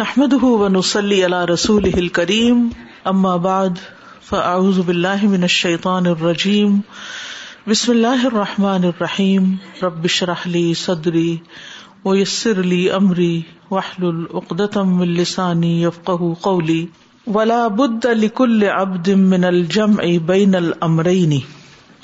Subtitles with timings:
[0.00, 2.62] نحمد ہُونس اللہ رسول کریم
[4.28, 6.78] فاعوذ آباد من اللہ الرجیم
[7.68, 9.44] بسم اللہ الرحمٰن الرحیم
[9.82, 11.36] رب شرحلی صدری
[12.04, 16.84] و یسر علی واحلل وحل العقدم السانی افق قولی
[17.34, 17.64] ولا
[18.10, 19.94] علی کل اب من الجم
[20.32, 21.40] بین المرینی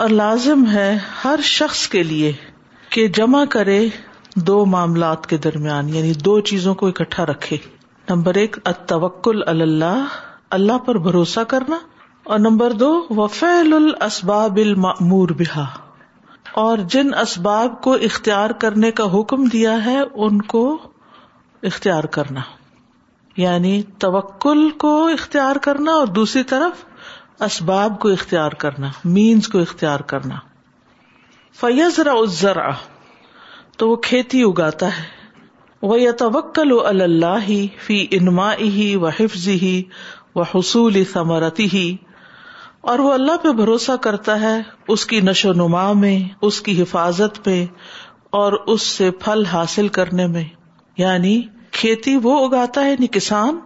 [0.05, 0.89] اور لازم ہے
[1.25, 2.33] ہر شخص کے لیے
[2.91, 3.85] کہ جمع کرے
[4.47, 7.57] دو معاملات کے درمیان یعنی دو چیزوں کو اکٹھا رکھے
[8.11, 10.15] نمبر ایک اتوکل اللہ
[10.57, 11.77] اللہ پر بھروسہ کرنا
[12.33, 15.65] اور نمبر دو وفیل الاسباب المعمور بہا
[16.63, 19.97] اور جن اسباب کو اختیار کرنے کا حکم دیا ہے
[20.27, 20.63] ان کو
[21.71, 22.41] اختیار کرنا
[23.37, 23.73] یعنی
[24.07, 26.85] توکل کو اختیار کرنا اور دوسری طرف
[27.51, 30.39] اسباب کو اختیار کرنا مینس کو اختیار کرنا
[31.61, 31.99] فیض
[32.45, 32.71] را
[33.79, 35.09] تو وہ کھیتی اگاتا ہے
[35.89, 36.33] وہ یتوکل
[36.69, 37.47] توکل و اللہ
[37.85, 39.81] فی انما ہی و حفظ ہی
[40.35, 41.85] و حصول ثمرتی ہی
[42.93, 44.55] اور وہ اللہ پہ بھروسہ کرتا ہے
[44.97, 47.65] اس کی نشو نما میں اس کی حفاظت پہ
[48.43, 50.45] اور اس سے پھل حاصل کرنے میں
[51.05, 51.41] یعنی
[51.81, 53.59] کھیتی وہ اگاتا ہے نی یعنی کسان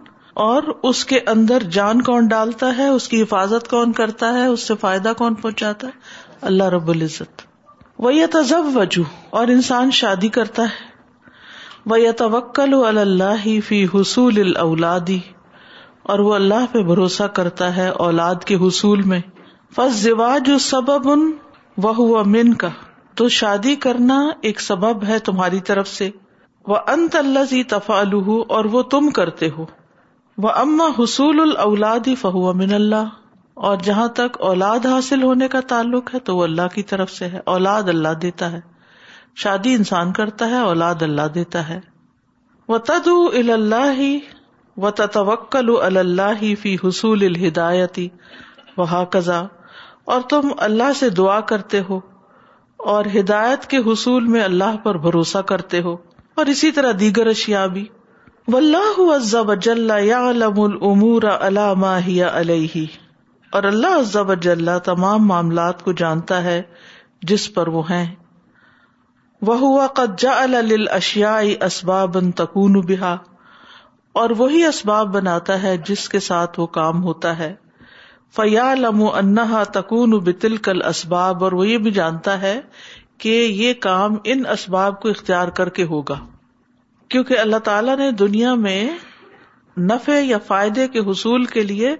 [0.47, 4.67] اور اس کے اندر جان کون ڈالتا ہے اس کی حفاظت کون کرتا ہے اس
[4.67, 7.41] سے فائدہ کون پہنچاتا ہے اللہ رب العزت
[8.05, 10.93] وہ یہ تضب وجوہ اور انسان شادی کرتا ہے
[11.89, 15.17] وہ یا توکل و اللہ فی حصول الاولادی
[16.13, 19.19] اور وہ اللہ پہ بھروسہ کرتا ہے اولاد کے حصول میں
[19.75, 21.29] فصو سبب ان
[21.85, 22.23] وہ
[22.59, 22.69] کا
[23.21, 24.19] تو شادی کرنا
[24.49, 26.09] ایک سبب ہے تمہاری طرف سے
[26.67, 27.63] وہ انت اللہ اور
[28.65, 29.65] تفا تم کرتے ہو
[30.43, 33.09] وہ اما حصول الاولادی فہو من اللہ
[33.69, 37.27] اور جہاں تک اولاد حاصل ہونے کا تعلق ہے تو وہ اللہ کی طرف سے
[37.35, 38.59] ہے اولاد اللہ دیتا ہے
[39.43, 41.79] شادی انسان کرتا ہے اولاد اللہ دیتا ہے
[42.73, 43.07] و تد
[43.53, 43.99] اللہ
[44.77, 44.87] و
[45.85, 48.07] اللہ فی حصول الہدایتی
[48.77, 49.29] و ال
[50.13, 51.99] اور تم اللہ سے دعا کرتے ہو
[52.93, 55.95] اور ہدایت کے حصول میں اللہ پر بھروسہ کرتے ہو
[56.41, 57.85] اور اسی طرح دیگر اشیا بھی
[58.53, 61.95] ولہب اجل یا اللہ
[63.65, 66.61] اللہ عزب جل تمام معاملات کو جانتا ہے
[67.33, 68.05] جس پر وہ ہیں
[69.47, 71.35] وہ ہوا قد ال اشیا
[71.65, 73.15] اسباب تکون بحا
[74.19, 77.53] اور وہی اسباب بناتا ہے جس کے ساتھ وہ کام ہوتا ہے
[78.35, 82.59] فیا لم انہا تکون بتل کل اسباب اور وہ یہ بھی جانتا ہے
[83.23, 86.19] کہ یہ کام ان اسباب کو اختیار کر کے ہوگا
[87.09, 88.81] کیونکہ اللہ تعالیٰ نے دنیا میں
[89.91, 91.95] نفے یا فائدے کے حصول کے لیے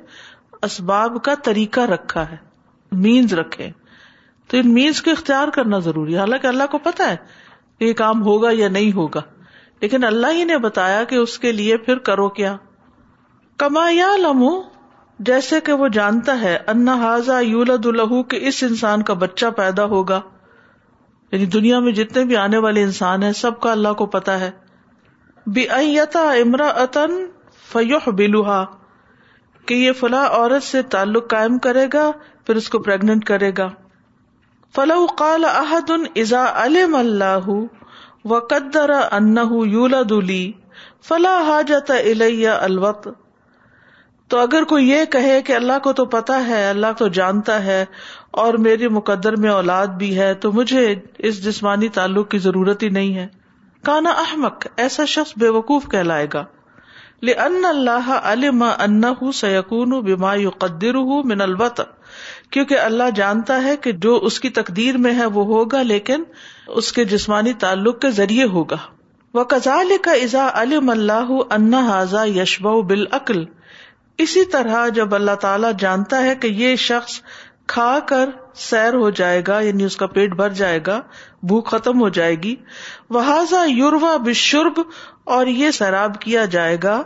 [0.64, 2.38] اسباب کا طریقہ رکھا ہے
[3.06, 3.70] مینز رکھے
[4.50, 7.16] تو ان مینس کو اختیار کرنا ضروری ہے حالانکہ اللہ کو پتا ہے
[7.80, 9.22] کہ یہ کام ہوگا یا نہیں ہوگا
[9.82, 12.56] لیکن اللہ ہی نے بتایا کہ اس کے لیے پھر کرو کیا
[13.64, 14.52] کما یا لمو
[15.30, 19.86] جیسے کہ وہ جانتا ہے انا حاضا یو الہو کہ اس انسان کا بچہ پیدا
[19.94, 20.20] ہوگا
[21.32, 24.50] یعنی دنیا میں جتنے بھی آنے والے انسان ہیں سب کا اللہ کو پتا ہے
[25.56, 27.18] بیتا امرا اتن
[27.72, 28.64] فیوح بلوہا
[29.68, 32.10] کہ یہ فلاں عورت سے تعلق قائم کرے گا
[32.46, 33.70] پھر اس کو پریگنٹ کرے گا
[34.78, 35.46] فلو قال
[38.32, 40.40] وقدر انه وقر دلی
[41.10, 43.06] فلاح حاجت البت
[44.34, 47.78] تو اگر کوئی یہ کہے کہ اللہ کو تو پتا ہے اللہ تو جانتا ہے
[48.44, 50.84] اور میرے مقدر میں اولاد بھی ہے تو مجھے
[51.32, 53.28] اس جسمانی تعلق کی ضرورت ہی نہیں ہے
[53.92, 56.44] کانا احمد ایسا شخص بے وقوف کہلائے گا
[57.30, 59.04] لن اللہ علم ان
[60.12, 60.34] بما
[60.66, 60.98] قدر
[61.32, 61.82] من البۃ
[62.52, 66.24] کیونکہ اللہ جانتا ہے کہ جو اس کی تقدیر میں ہے وہ ہوگا لیکن
[66.82, 68.78] اس کے جسمانی تعلق کے ذریعے ہوگا
[69.34, 73.44] وہ کزال کا ازا علم اللہ انا حاضا یشب بالعقل
[74.26, 77.20] اسی طرح جب اللہ تعالی جانتا ہے کہ یہ شخص
[77.74, 78.30] کھا کر
[78.70, 81.00] سیر ہو جائے گا یعنی اس کا پیٹ بھر جائے گا
[81.52, 82.56] بھوک ختم ہو جائے گی
[83.18, 83.24] وہ
[83.70, 84.80] یوروا بشرب
[85.38, 87.02] اور یہ سیراب کیا جائے گا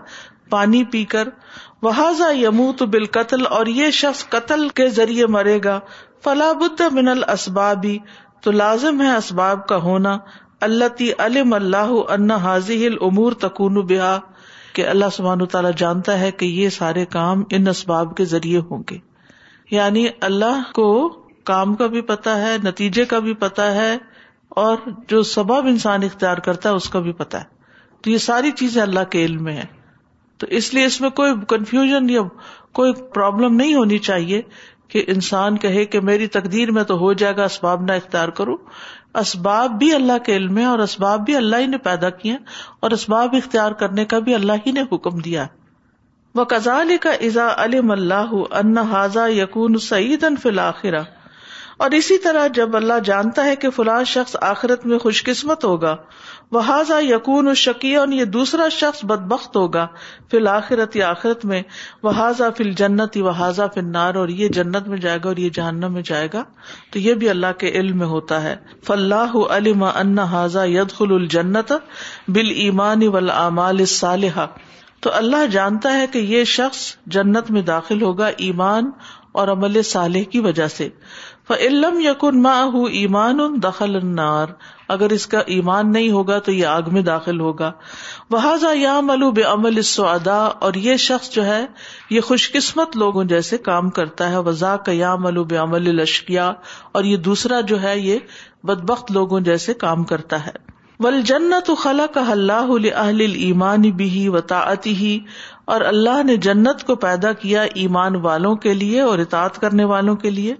[0.49, 1.27] پانی پی کر
[1.83, 1.93] وہ
[2.35, 5.79] یمو تو بال قتل اور یہ شخص قتل کے ذریعے مرے گا
[6.23, 7.85] فلاح بد من ال اسباب
[8.43, 10.17] تو لازم ہے اسباب کا ہونا
[10.67, 14.17] اللہ تی علم اللہ حاضی العمور تکون بحا
[14.77, 18.83] کہ اللہ سمانو تعالیٰ جانتا ہے کہ یہ سارے کام ان اسباب کے ذریعے ہوں
[18.89, 18.97] گے
[19.71, 20.85] یعنی اللہ کو
[21.51, 23.91] کام کا بھی پتا ہے نتیجے کا بھی پتا ہے
[24.65, 24.77] اور
[25.09, 27.57] جو سبب انسان اختیار کرتا ہے اس کا بھی پتا ہے
[28.03, 29.65] تو یہ ساری چیزیں اللہ کے علم میں ہے
[30.39, 32.21] تو اس لیے اس میں کوئی کنفیوژن یا
[32.79, 34.41] کوئی پرابلم نہیں ہونی چاہیے
[34.93, 38.55] کہ انسان کہے کہ میری تقدیر میں تو ہو جائے گا اسباب نہ اختیار کرو
[39.23, 42.37] اسباب بھی اللہ کے علم ہے اور اسباب بھی اللہ ہی نے پیدا کیے
[42.87, 45.45] اور اسباب اختیار کرنے کا بھی اللہ ہی نے حکم دیا
[46.35, 48.33] وہ کزال کا ازا علم اللہ
[48.91, 50.49] حاضا یقون سعید ان فی
[51.83, 55.95] اور اسی طرح جب اللہ جانتا ہے کہ فلاں شخص آخرت میں خوش قسمت ہوگا
[56.51, 59.85] وحاذ یقون الشکی اور یہ دوسرا شخص بد بخت ہوگا
[60.31, 61.61] فی الآخرت یا آخرت میں
[62.03, 63.31] وہاظا فل جنت و
[63.91, 66.43] نار اور یہ جنت میں جائے گا اور یہ جہنم میں جائے گا
[66.93, 68.55] تو یہ بھی اللہ کے علم میں ہوتا ہے
[68.87, 71.71] فلاح علم انحاظ ید خل الجنت
[72.39, 74.45] بال ایمانی ولعمال صالح
[75.05, 76.85] تو اللہ جانتا ہے کہ یہ شخص
[77.17, 78.91] جنت میں داخل ہوگا ایمان
[79.39, 80.87] اور عمل صالح کی وجہ سے
[81.57, 83.29] علم یقن ما
[83.61, 84.47] دخل انار
[84.95, 87.71] اگر اس کا ایمان نہیں ہوگا تو یہ آگ میں داخل ہوگا
[88.31, 88.39] وہ
[89.47, 89.79] عمل
[90.09, 90.37] ادا
[90.67, 91.65] اور یہ شخص جو ہے
[92.09, 96.51] یہ خوش قسمت لوگوں جیسے کام کرتا ہے وزا کا یا ملو بے عمل لشکیا
[96.99, 98.19] اور یہ دوسرا جو ہے یہ
[98.71, 100.51] بدبخت لوگوں جیسے کام کرتا ہے
[101.03, 105.17] ول جنت و خلا کا اللہ الہل ایمان بھی و وطاعتی ہی
[105.73, 110.15] اور اللہ نے جنت کو پیدا کیا ایمان والوں کے لیے اور اطاعت کرنے والوں
[110.23, 110.53] کے لیے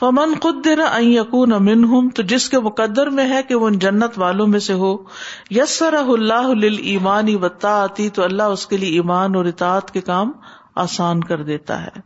[0.00, 0.72] فمن خود دے
[1.02, 4.58] یق امن ہوں تو جس کے مقدر میں ہے کہ وہ ان جنت والوں میں
[4.64, 4.96] سے ہو
[5.58, 6.48] یسر اللہ
[6.94, 10.32] ایمانی ای بتا آتی تو اللہ اس کے لیے ایمان اور اطاعت کے کام
[10.84, 12.00] آسان کر دیتا ہے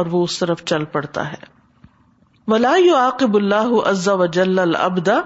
[0.00, 1.36] اور وہ اس طرف چل پڑتا ہے
[2.52, 5.18] ولا یو آقب اللہ عزا و جل البدا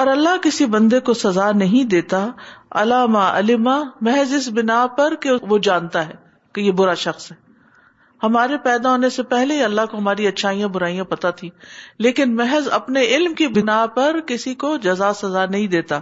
[0.00, 2.26] اور اللہ کسی بندے کو سزا نہیں دیتا
[2.82, 6.14] علامہ علما محض اس بنا پر کہ وہ جانتا ہے
[6.54, 7.42] کہ یہ برا شخص ہے
[8.24, 11.48] ہمارے پیدا ہونے سے پہلے اللہ کو ہماری اچھائیاں برائیاں پتا تھی
[12.04, 15.98] لیکن محض اپنے علم کی بنا پر کسی کو جزا سزا نہیں دیتا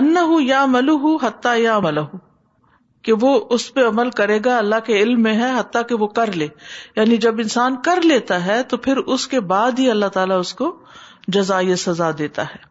[0.00, 0.14] ان
[0.46, 2.08] یا ملو ہوں حتا یا ملح
[3.06, 6.06] کہ وہ اس پہ عمل کرے گا اللہ کے علم میں ہے حتیٰ کہ وہ
[6.20, 6.46] کر لے
[6.96, 10.52] یعنی جب انسان کر لیتا ہے تو پھر اس کے بعد ہی اللہ تعالیٰ اس
[10.60, 10.70] کو
[11.36, 12.64] جزا یا سزا دیتا ہے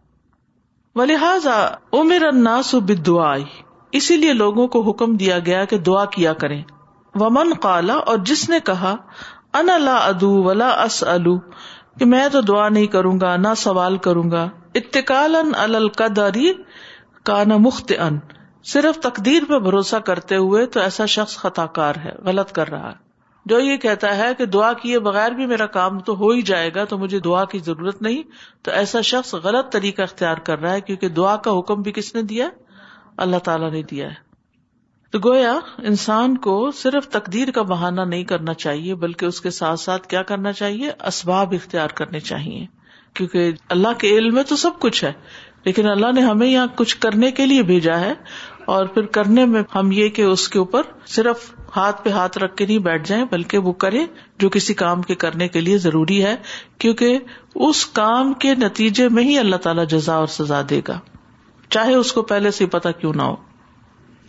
[1.07, 1.55] لہٰذا
[2.01, 2.59] عمر انا
[2.89, 3.43] بد دعائی
[4.01, 6.61] اسی لیے لوگوں کو حکم دیا گیا کہ دعا کیا کریں
[7.21, 8.95] ومن کالا قالا اور جس نے کہا
[9.59, 10.69] ان لا ادو ولا
[11.15, 11.37] الو
[11.99, 14.47] کہ میں تو دعا نہیں کروں گا نہ سوال کروں گا
[14.79, 16.51] اتقال ان القدری
[17.29, 18.17] کا نہ مخت ان
[18.73, 22.89] صرف تقدیر پہ بھروسہ کرتے ہوئے تو ایسا شخص خطا کار ہے غلط کر رہا
[22.91, 23.03] ہے
[23.51, 26.73] جو یہ کہتا ہے کہ دعا کیے بغیر بھی میرا کام تو ہو ہی جائے
[26.75, 28.23] گا تو مجھے دعا کی ضرورت نہیں
[28.67, 32.13] تو ایسا شخص غلط طریقہ اختیار کر رہا ہے کیونکہ دعا کا حکم بھی کس
[32.15, 32.47] نے دیا
[33.27, 34.23] اللہ تعالیٰ نے دیا ہے
[35.15, 35.51] تو گویا
[35.89, 40.23] انسان کو صرف تقدیر کا بہانا نہیں کرنا چاہیے بلکہ اس کے ساتھ ساتھ کیا
[40.31, 42.65] کرنا چاہیے اسباب اختیار کرنے چاہیے
[43.17, 45.11] کیونکہ اللہ کے علم میں تو سب کچھ ہے
[45.65, 48.11] لیکن اللہ نے ہمیں یہاں کچھ کرنے کے لیے بھیجا ہے
[48.75, 52.55] اور پھر کرنے میں ہم یہ کہ اس کے اوپر صرف ہاتھ پہ ہاتھ رکھ
[52.57, 54.05] کے نہیں بیٹھ جائیں بلکہ وہ کرے
[54.43, 56.35] جو کسی کام کے کرنے کے لیے ضروری ہے
[56.83, 57.17] کیونکہ
[57.69, 60.99] اس کام کے نتیجے میں ہی اللہ تعالی جزا اور سزا دے گا
[61.69, 63.35] چاہے اس کو پہلے سے پتا کیوں نہ ہو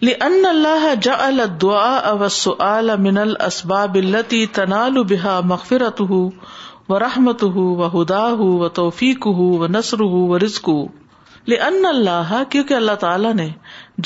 [0.05, 9.47] لن اللہ جا الدعاء والسؤال من التي تنال بها مغفرت ورحمته وهداه توفیق ہُ
[9.77, 10.03] نثر
[11.53, 12.65] لأن اللہ کیوں
[13.07, 13.49] تعالیٰ نے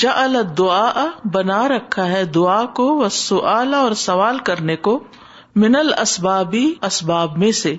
[0.03, 1.03] جا الدا
[1.37, 4.97] بنا رکھا ہے دعا کو والسؤال اعلی اور سوال کرنے کو
[5.65, 6.55] من ال اسباب
[6.93, 7.73] اسباب میں سے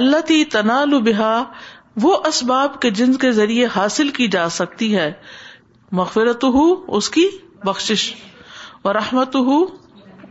[0.00, 0.80] اللہ تنا
[1.10, 5.10] بها وہ اسباب کے جن کے ذریعے حاصل کی جا سکتی ہے
[5.98, 6.62] مغفرت ہو
[6.96, 7.24] اس کی
[7.64, 8.02] بخش
[8.84, 9.58] و رحمت ہو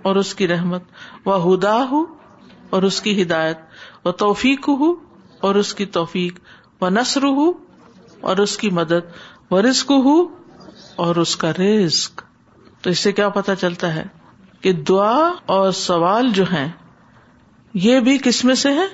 [0.10, 2.04] اور اس کی رحمت و ہدا ہو
[2.76, 4.90] اور اس کی ہدایت و توفیق ہو
[5.48, 6.40] اور اس کی توفیق
[6.84, 7.46] و نثر ہو
[8.32, 9.16] اور اس کی مدد
[9.70, 10.18] رزق ہو
[11.08, 12.22] اور اس کا رزق
[12.84, 14.04] تو اس سے کیا پتا چلتا ہے
[14.66, 15.16] کہ دعا
[15.56, 16.68] اور سوال جو ہے
[17.88, 18.86] یہ بھی کس میں سے ہے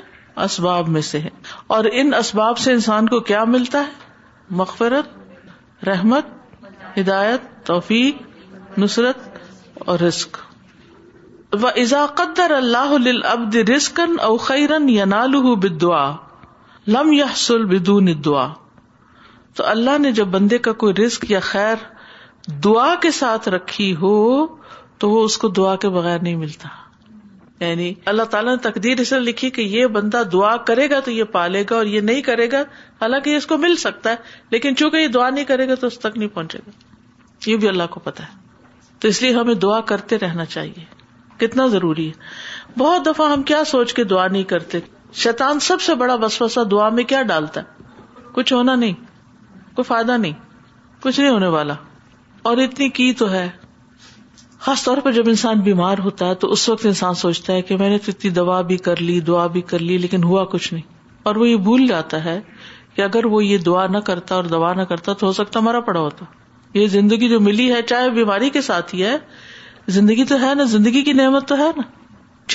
[0.49, 1.37] اسباب میں سے ہے
[1.77, 5.09] اور ان اسباب سے انسان کو کیا ملتا ہے مغفرت
[5.91, 6.37] رحمت
[6.97, 9.27] ہدایت توفیق نصرت
[9.89, 10.37] اور رزق
[11.55, 12.93] و ازا قدر اللہ
[13.75, 16.05] رسکن او خیرن یا نال بدعا
[16.95, 18.47] لم یا سل بدون دعا
[19.55, 21.87] تو اللہ نے جب بندے کا کوئی رسک یا خیر
[22.65, 24.15] دعا کے ساتھ رکھی ہو
[24.99, 26.67] تو وہ اس کو دعا کے بغیر نہیں ملتا
[27.61, 31.11] یعنی اللہ تعالیٰ نے تقدیر اس لیے لکھی کہ یہ بندہ دعا کرے گا تو
[31.11, 32.61] یہ پالے گا اور یہ نہیں کرے گا
[33.01, 34.15] حالانکہ اس کو مل سکتا ہے
[34.51, 37.67] لیکن چونکہ یہ دعا نہیں کرے گا تو اس تک نہیں پہنچے گا یہ بھی
[37.67, 38.47] اللہ کو پتا ہے
[38.99, 40.83] تو اس لیے ہمیں دعا کرتے رہنا چاہیے
[41.45, 44.79] کتنا ضروری ہے بہت دفعہ ہم کیا سوچ کے دعا نہیں کرتے
[45.25, 48.93] شیطان سب سے بڑا وسوسا دعا میں کیا ڈالتا ہے کچھ ہونا نہیں
[49.75, 50.33] کوئی فائدہ نہیں
[51.01, 51.73] کچھ نہیں ہونے والا
[52.49, 53.47] اور اتنی کی تو ہے
[54.65, 57.75] خاص طور پر جب انسان بیمار ہوتا ہے تو اس وقت انسان سوچتا ہے کہ
[57.81, 60.73] میں نے تو اتنی دوا بھی کر لی دعا بھی کر لی لیکن ہوا کچھ
[60.73, 60.83] نہیں
[61.29, 62.39] اور وہ یہ بھول جاتا ہے
[62.95, 65.79] کہ اگر وہ یہ دعا نہ کرتا اور دوا نہ کرتا تو ہو سکتا ہمارا
[65.91, 66.25] پڑا ہوتا
[66.77, 69.15] یہ زندگی جو ملی ہے چاہے بیماری کے ساتھ ہی ہے
[69.99, 71.83] زندگی تو ہے نا زندگی کی نعمت تو ہے نا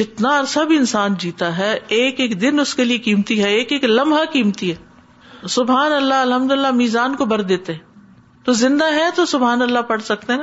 [0.01, 3.73] جتنا عرصہ بھی انسان جیتا ہے ایک ایک دن اس کے لیے قیمتی ہے ایک
[3.73, 7.73] ایک لمحہ قیمتی ہے سبحان اللہ الحمد للہ میزان کو بھر دیتے
[8.45, 10.43] تو زندہ ہے تو سبحان اللہ پڑھ سکتے ہیں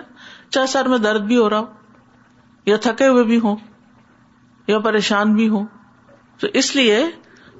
[0.56, 3.56] چاہے سر میں درد بھی ہو رہا ہو یا تھکے ہوئے بھی ہوں
[4.68, 5.66] یا پریشان بھی ہوں
[6.40, 6.98] تو اس لیے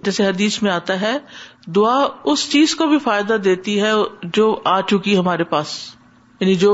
[0.06, 1.14] جیسے حدیث میں آتا ہے
[1.76, 1.96] دعا
[2.32, 3.92] اس چیز کو بھی فائدہ دیتی ہے
[4.38, 5.74] جو آ چکی ہمارے پاس
[6.40, 6.74] یعنی جو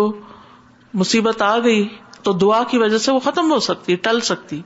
[1.02, 1.88] مصیبت آ گئی
[2.24, 4.62] تو دعا کی وجہ سے وہ ختم ہو سکتی ٹل سکتی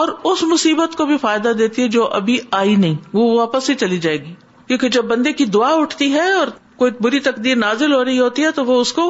[0.00, 3.74] اور اس مصیبت کو بھی فائدہ دیتی ہے جو ابھی آئی نہیں وہ واپس ہی
[3.82, 4.34] چلی جائے گی
[4.66, 8.44] کیونکہ جب بندے کی دعا اٹھتی ہے اور کوئی بری تقدیر نازل ہو رہی ہوتی
[8.44, 9.08] ہے تو وہ اس کو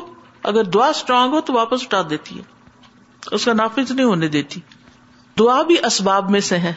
[0.50, 4.60] اگر دعا اسٹرانگ ہو تو واپس اٹھا دیتی ہے اس کا نافذ نہیں ہونے دیتی
[5.38, 6.72] دعا بھی اسباب میں سے ہے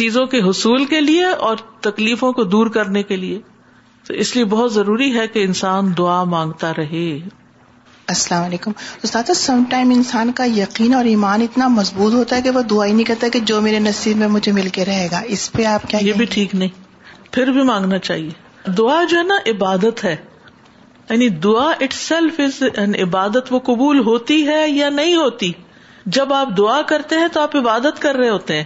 [0.00, 1.56] چیزوں کے حصول کے لیے اور
[1.88, 3.38] تکلیفوں کو دور کرنے کے لیے
[4.06, 7.06] تو اس لیے بہت ضروری ہے کہ انسان دعا مانگتا رہے
[8.16, 8.72] السلام علیکم
[9.06, 12.84] استاد سم ٹائم انسان کا یقین اور ایمان اتنا مضبوط ہوتا ہے کہ وہ دعا
[12.86, 15.64] ہی نہیں کرتا کہ جو میرے نصیب میں مجھے مل کے رہے گا اس پہ
[15.72, 20.04] آپ کیا یہ بھی ٹھیک نہیں پھر بھی مانگنا چاہیے دعا جو ہے نا عبادت
[20.04, 20.16] ہے
[21.10, 22.62] یعنی دعا اٹ سیلف از
[23.02, 25.50] عبادت وہ قبول ہوتی ہے یا نہیں ہوتی
[26.16, 28.64] جب آپ دعا کرتے ہیں تو آپ عبادت کر رہے ہوتے ہیں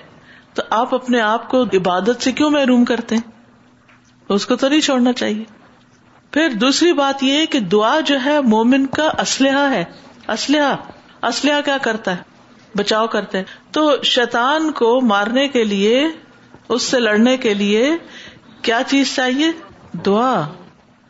[0.55, 3.29] تو آپ اپنے آپ کو عبادت سے کیوں محروم کرتے ہیں
[4.37, 5.45] اس کو تو نہیں چھوڑنا چاہیے
[6.37, 9.85] پھر دوسری بات یہ کہ دعا جو ہے مومن کا اسلحہ ہے
[10.35, 10.75] اسلحہ
[11.31, 12.29] اسلحہ کیا کرتا ہے
[12.79, 13.45] بچاؤ کرتے ہیں
[13.79, 16.07] تو شیطان کو مارنے کے لیے
[16.75, 17.91] اس سے لڑنے کے لیے
[18.69, 19.51] کیا چیز چاہیے
[20.07, 20.33] دعا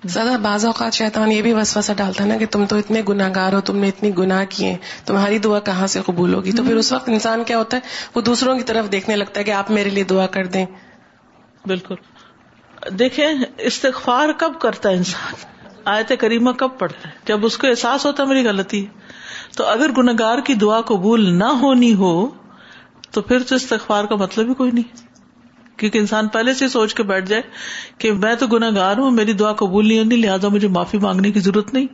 [0.04, 3.52] زیادہ بعض اوقات شیطان یہ بھی وسوسہ ڈالتا ڈالتا نا کہ تم تو اتنے گناگار
[3.52, 4.76] ہو تم نے اتنی گنا کیے
[5.06, 8.20] تمہاری دعا کہاں سے قبول ہوگی تو پھر اس وقت انسان کیا ہوتا ہے وہ
[8.28, 10.64] دوسروں کی طرف دیکھنے لگتا ہے کہ آپ میرے لیے دعا کر دیں
[11.72, 11.94] بالکل
[12.98, 13.26] دیکھیں
[13.58, 15.46] استغفار کب کرتا ہے انسان
[15.96, 18.84] آیت کریمہ کب پڑتا ہے جب اس کو احساس ہوتا ہے میری غلطی
[19.56, 22.12] تو اگر گناگار کی دعا قبول نہ ہونی ہو
[23.10, 25.08] تو پھر تو استغفار کا مطلب ہی کوئی نہیں
[25.80, 27.42] کیونکہ انسان پہلے سے سوچ کے بیٹھ جائے
[28.04, 31.30] کہ میں تو گناہ گار ہوں میری دعا قبول نہیں ہوتی لہٰذا مجھے معافی مانگنے
[31.36, 31.86] کی ضرورت نہیں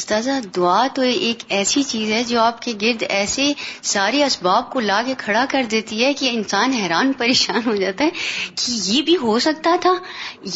[0.00, 3.44] استاذ دعا تو ایک ایسی چیز ہے جو آپ کے گرد ایسے
[3.90, 8.04] سارے اسباب کو لا کے کھڑا کر دیتی ہے کہ انسان حیران پریشان ہو جاتا
[8.04, 9.92] ہے کہ یہ بھی ہو سکتا تھا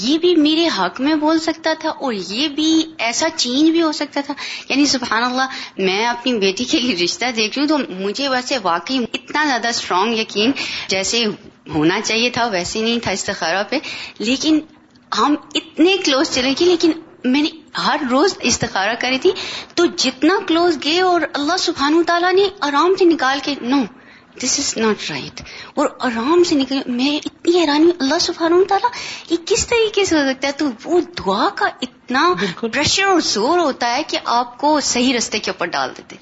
[0.07, 2.69] یہ بھی میرے حق میں بول سکتا تھا اور یہ بھی
[3.07, 4.35] ایسا چینج بھی ہو سکتا تھا
[4.69, 8.59] یعنی سبحان اللہ میں اپنی بیٹی کے لیے رشتہ دیکھ رہی ہوں تو مجھے ویسے
[8.73, 10.53] واقعی اتنا زیادہ اسٹرانگ یقین
[10.97, 11.25] جیسے
[11.75, 13.77] ہونا چاہیے تھا ویسے نہیں تھا استخارا پہ
[14.19, 14.61] لیکن
[15.19, 16.93] ہم اتنے کلوز چلے گی لیکن
[17.33, 17.49] میں نے
[17.87, 19.31] ہر روز استخارہ کری تھی
[19.77, 23.83] تو جتنا کلوز گئے اور اللہ سبحانہ تعالیٰ نے آرام سے نکال کے نو
[24.43, 25.41] دس از ناٹ رائٹ
[25.79, 28.89] اور آرام سے نکل میں اتنی حیرانی اللہ سبحانہ تعالیٰ
[29.31, 32.27] یہ کس طریقے سے ہو سکتا ہے تو وہ دعا کا اتنا
[32.61, 36.17] پریشر اور زور ہوتا ہے کہ آپ کو صحیح رستے کے اوپر ڈال دیتے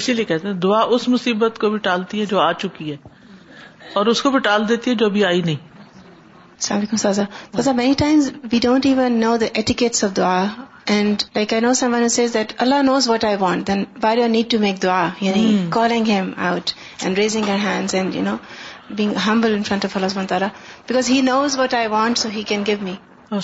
[0.00, 2.96] اسی لیے کہتے ہیں دعا اس مصیبت کو بھی ٹالتی ہے جو آ چکی ہے
[3.98, 5.70] اور اس کو بھی ٹال دیتی ہے جو ابھی آئی نہیں
[6.54, 7.60] السلام علیکم hmm.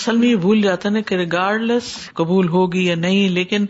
[0.01, 3.65] اصل میں یہ بھول جاتا نا کہ ریگارڈ لیس قبول ہوگی یا نہیں لیکن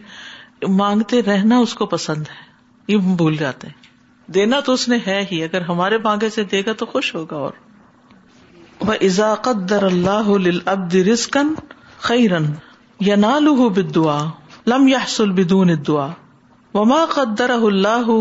[0.81, 3.87] مانگتے رہنا اس کو پسند ہے یہ بھول جاتے ہیں
[4.35, 7.37] دینا تو اس نے ہے ہی اگر ہمارے بھاگے سے دے گا تو خوش ہوگا
[7.45, 10.27] اور اضاقت در اللہ
[10.73, 11.53] ابد رسکن
[12.09, 12.45] خیرن
[13.07, 13.15] یا
[13.95, 14.19] دعا
[14.73, 14.99] لم یا
[15.89, 16.07] دعا
[16.75, 18.11] و اللہ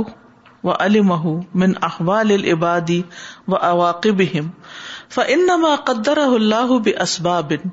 [0.79, 1.25] علی مہ
[1.63, 3.01] من احوال العبادی
[3.49, 4.23] و اواقب
[5.27, 5.47] ان
[5.91, 7.69] قدر اللہ بسبا بن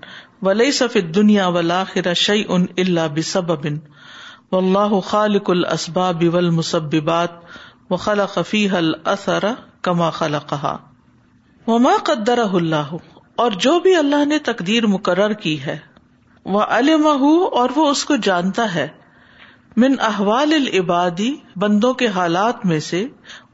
[0.48, 3.08] ولی سف دنیا ولاخر شعلہ
[3.62, 3.78] بن
[4.52, 6.50] و اللہ خالق الاسباب بل
[7.90, 8.26] وہ خلا
[9.12, 9.46] اثر
[9.88, 10.78] کما خلا کہا
[11.68, 12.94] وما قدر اللہ
[13.44, 15.78] اور جو بھی اللہ نے تقدیر مقرر کی ہے
[16.54, 18.88] وہ علم اور وہ اس کو جانتا ہے
[19.84, 21.32] من احوال العبادی
[21.64, 23.06] بندوں کے حالات میں سے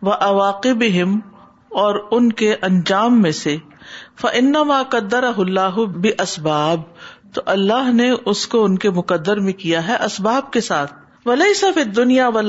[0.07, 1.19] وہ اواق بم
[1.83, 3.55] اور ان کے انجام میں سے
[4.21, 6.81] فن اللہ بے اسباب
[7.33, 10.93] تو اللہ نے اس کو ان کے مقدر میں کیا ہے اسباب کے ساتھ
[11.25, 12.39] ولی صف دنیا و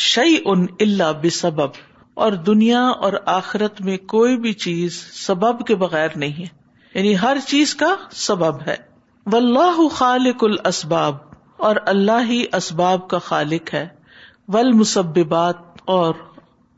[0.00, 1.78] شعی ان اللہ بے سبب
[2.24, 7.36] اور دنیا اور آخرت میں کوئی بھی چیز سبب کے بغیر نہیں ہے یعنی ہر
[7.46, 7.88] چیز کا
[8.26, 8.76] سبب ہے
[9.32, 11.16] و اللہ خالق ال اسباب
[11.70, 13.86] اور اللہ ہی اسباب کا خالق ہے
[14.54, 16.14] ول مسبات اور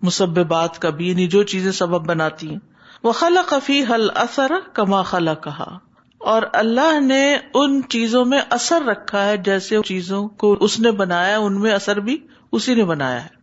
[0.08, 2.58] مسبات کا بھی یعنی جو چیزیں سبب بناتی ہیں
[3.04, 5.68] وہ خلا قفی حل اثر کما خلا کہا
[6.32, 7.20] اور اللہ نے
[7.60, 12.00] ان چیزوں میں اثر رکھا ہے جیسے چیزوں کو اس نے بنایا ان میں اثر
[12.06, 12.16] بھی
[12.58, 13.34] اسی نے بنایا ہے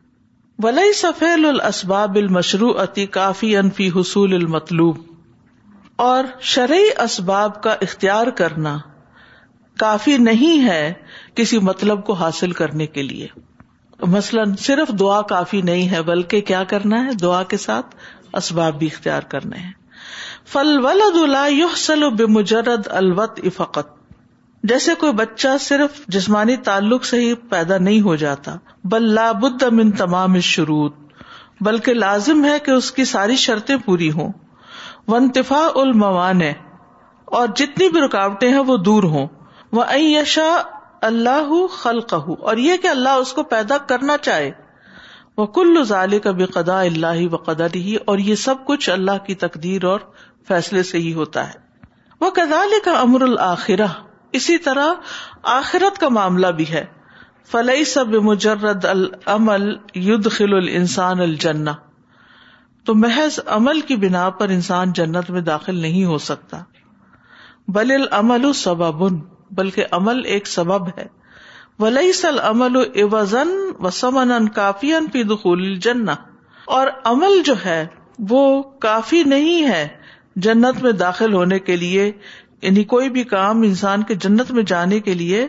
[0.63, 4.97] ولی سفیل الاسباب المشرو اتی کافی انفی حصول المطلوب
[6.09, 8.77] اور شرعی اسباب کا اختیار کرنا
[9.79, 10.91] کافی نہیں ہے
[11.35, 13.27] کسی مطلب کو حاصل کرنے کے لیے
[14.15, 17.95] مثلاً صرف دعا کافی نہیں ہے بلکہ کیا کرنا ہے دعا کے ساتھ
[18.41, 19.71] اسباب بھی اختیار کرنے ہیں
[20.53, 23.87] فل ولد اللہ یوحسل بے مجرد فقط افقت
[24.71, 28.55] جیسے کوئی بچہ صرف جسمانی تعلق سے ہی پیدا نہیں ہو جاتا
[28.93, 30.87] بل بد من تمام شروع
[31.67, 34.31] بلکہ لازم ہے کہ اس کی ساری شرطیں پوری ہوں
[35.13, 36.41] ونتفا الموان
[37.39, 39.27] اور جتنی بھی رکاوٹیں ہیں وہ دور ہوں
[39.77, 40.49] وہ یشا
[41.11, 44.51] اللہ خلق اور یہ کہ اللہ اس کو پیدا کرنا چاہے
[45.37, 45.83] وہ کل
[46.23, 49.99] کا بے قدا اللہ و قدر ہی اور یہ سب کچھ اللہ کی تقدیر اور
[50.47, 51.61] فیصلے سے ہی ہوتا ہے
[52.21, 53.87] وہ کدال کا امر الآخرہ
[54.39, 54.93] اسی طرح
[55.53, 56.83] آخرت کا معاملہ بھی ہے
[57.51, 59.65] فلئی سب مجرد العمل
[60.09, 61.73] ید خل السان الجنا
[62.85, 66.61] تو محض عمل کی بنا پر انسان جنت میں داخل نہیں ہو سکتا
[67.77, 69.03] بل العمل سبب
[69.57, 71.07] بلکہ عمل ایک سبب ہے
[71.79, 76.09] ولیسل امل و سمن ان کافی ان پی دخول جن
[76.77, 77.85] اور عمل جو ہے
[78.29, 78.41] وہ
[78.81, 79.87] کافی نہیں ہے
[80.45, 82.11] جنت میں داخل ہونے کے لیے
[82.61, 85.45] یعنی کوئی بھی کام انسان کے جنت میں جانے کے لیے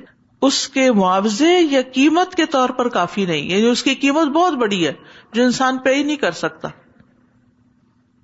[0.47, 4.55] اس کے معاوضے یا قیمت کے طور پر کافی نہیں یعنی اس کی قیمت بہت
[4.63, 4.93] بڑی ہے
[5.35, 6.69] جو انسان پے ہی نہیں کر سکتا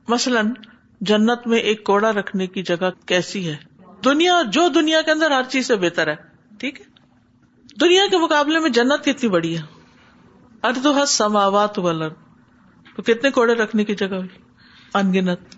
[0.08, 0.52] مثلاً
[1.12, 3.56] جنت میں ایک کوڑا رکھنے کی جگہ کیسی ہے
[4.04, 6.14] دنیا جو دنیا کے اندر ہر چیز سے بہتر ہے
[6.60, 6.88] ٹھیک ہے
[7.80, 9.62] دنیا کے مقابلے میں جنت کتنی بڑی ہے
[10.68, 12.08] اردو ہے سماوات ولر
[12.96, 14.42] تو کتنے کوڑے رکھنے کی جگہ ہوئی
[15.00, 15.54] انگنت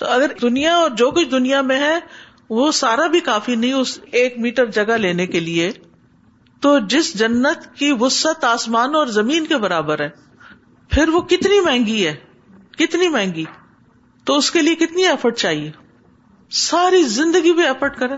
[0.00, 1.94] تو اگر دنیا اور جو کچھ دنیا میں ہے
[2.58, 5.70] وہ سارا بھی کافی نہیں اس ایک میٹر جگہ لینے کے لیے
[6.64, 10.08] تو جس جنت کی وسط آسمان اور زمین کے برابر ہے
[10.94, 12.14] پھر وہ کتنی مہنگی ہے
[12.78, 13.44] کتنی مہنگی
[14.28, 15.70] تو اس کے لیے کتنی ایفٹ چاہیے
[16.60, 18.16] ساری زندگی بھی ایفٹ کریں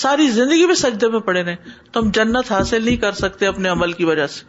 [0.00, 1.56] ساری زندگی بھی سجدے میں پڑے رہے
[1.92, 4.44] تو ہم جنت حاصل نہیں کر سکتے اپنے عمل کی وجہ سے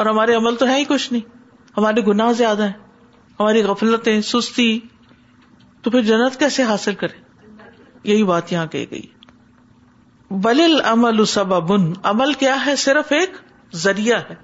[0.00, 1.36] اور ہمارے عمل تو ہے ہی کچھ نہیں
[1.76, 2.86] ہمارے گناہ زیادہ ہیں
[3.40, 4.68] ہماری غفلتیں سستی
[5.82, 7.24] تو پھر جنت کیسے حاصل کرے
[8.12, 9.02] یہی بات یہاں کہی گئی
[10.44, 13.36] ولی امل و بن عمل کیا ہے صرف ایک
[13.84, 14.34] ذریعہ ہے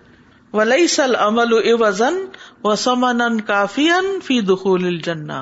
[0.56, 2.18] ولی سل ولیسل
[2.66, 5.40] او سمن کافی ان فی دخول جنا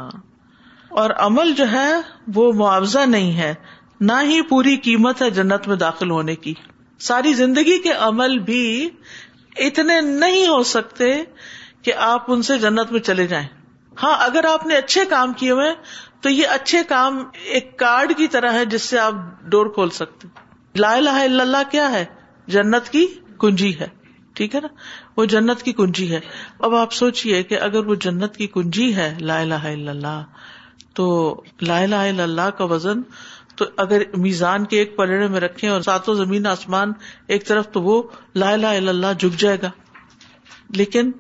[1.03, 1.88] اور عمل جو ہے
[2.35, 3.55] وہ معاوضہ نہیں ہے
[4.09, 6.53] نہ ہی پوری قیمت ہے جنت میں داخل ہونے کی
[7.09, 8.61] ساری زندگی کے عمل بھی
[9.67, 11.09] اتنے نہیں ہو سکتے
[11.85, 13.47] کہ آپ ان سے جنت میں چلے جائیں
[14.03, 15.73] ہاں اگر آپ نے اچھے کام کیے ہوئے
[16.23, 17.23] تو یہ اچھے کام
[17.59, 19.15] ایک کارڈ کی طرح ہے جس سے آپ
[19.55, 20.29] ڈور کھول سکتے
[20.79, 22.05] لا الہ الا اللہ کیا ہے
[22.57, 23.07] جنت کی
[23.41, 23.89] کنجی ہے
[24.37, 24.69] ٹھیک ہے نا
[25.17, 26.21] وہ جنت کی کنجی ہے
[26.69, 30.23] اب آپ سوچیے کہ اگر وہ جنت کی کنجی ہے لا الہ الا اللہ
[30.97, 31.09] تو
[31.71, 33.03] لا الہ الا اللہ کا وزن
[33.57, 36.93] تو اگر میزان کے ایک پلڑے میں رکھے اور ساتوں زمین آسمان
[37.37, 38.03] ایک طرف تو وہ
[38.43, 39.71] لا لا اللہ جھک جائے گا
[40.81, 41.11] لیکن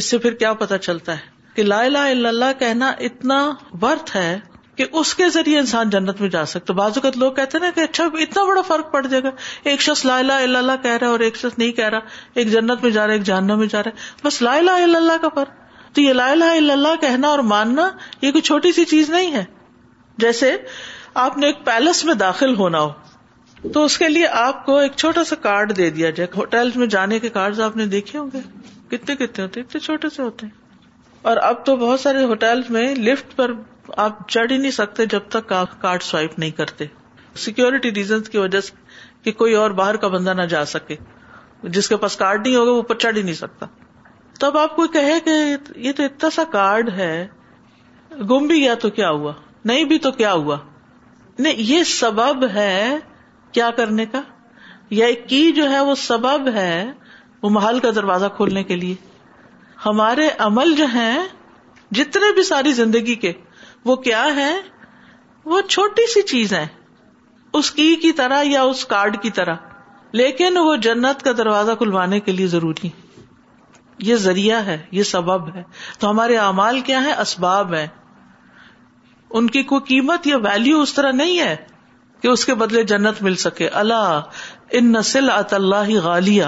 [0.00, 3.38] اس سے پھر کیا پتا چلتا ہے کہ لا لا اللہ کہنا اتنا
[3.82, 4.38] ورتھ ہے
[4.76, 7.70] کہ اس کے ذریعے انسان جنت میں جا سکتا بازو کا لوگ کہتے ہیں نا
[7.74, 9.30] کہ اچھا اتنا بڑا فرق پڑ جائے گا
[9.72, 12.50] ایک شخص لا الا اللہ کہہ رہا ہے اور ایک شخص نہیں کہہ رہا ایک
[12.52, 15.28] جنت میں جا رہا ہے ایک جہنم میں جا رہا ہے بس لا اللہ کا
[15.34, 15.58] فرق
[15.94, 17.88] تو یہ لا اللہ کہنا اور ماننا
[18.22, 19.44] یہ کوئی چھوٹی سی چیز نہیں ہے
[20.26, 20.56] جیسے
[21.22, 24.92] آپ نے ایک پیلس میں داخل ہونا ہو تو اس کے لیے آپ کو ایک
[25.02, 28.30] چھوٹا سا کارڈ دے دیا جائے ہوٹل میں جانے کے کارڈ آپ نے دیکھے ہوں
[28.34, 28.40] گے
[28.92, 30.88] کتنے کتنے ہوتے اتنے چھوٹے سے ہوتے ہیں
[31.30, 33.52] اور اب تو بہت سارے ہوٹل میں لفٹ پر
[34.04, 35.52] آپ چڑھ ہی نہیں سکتے جب تک
[35.82, 36.86] کارڈ سوائپ نہیں کرتے
[37.44, 38.80] سیکورٹی ریزنس کی وجہ سے
[39.26, 40.96] کہ کوئی اور باہر کا بندہ نہ جا سکے
[41.78, 43.66] جس کے پاس کارڈ نہیں ہوگا وہ اوپر چڑھ ہی نہیں سکتا
[44.40, 45.36] تو اب آپ کو کہے کہ
[45.88, 47.14] یہ تو اتنا سا کارڈ ہے
[48.34, 49.32] گم بھی گیا تو کیا ہوا
[49.72, 50.56] نہیں بھی تو کیا ہوا
[51.44, 52.78] نہیں یہ سبب ہے
[53.58, 54.20] کیا کرنے کا
[54.98, 56.74] یا کی جو ہے وہ سبب ہے
[57.42, 58.94] وہ محل کا دروازہ کھولنے کے لیے
[59.86, 61.18] ہمارے عمل جو ہیں
[61.98, 63.32] جتنے بھی ساری زندگی کے
[63.90, 64.50] وہ کیا ہے
[65.52, 66.66] وہ چھوٹی سی چیز ہے
[67.58, 69.64] اس کی کی طرح یا اس کارڈ کی طرح
[70.20, 72.88] لیکن وہ جنت کا دروازہ کھلوانے کے لیے ضروری
[74.10, 75.62] یہ ذریعہ ہے یہ سبب ہے
[76.02, 77.86] تو ہمارے اعمال کیا ہے اسباب ہیں
[79.38, 81.54] ان کی کوئی قیمت یا ویلو اس طرح نہیں ہے
[82.22, 84.20] کہ اس کے بدلے جنت مل سکے اللہ
[84.78, 86.46] ان نسل ات اللہ غالیہ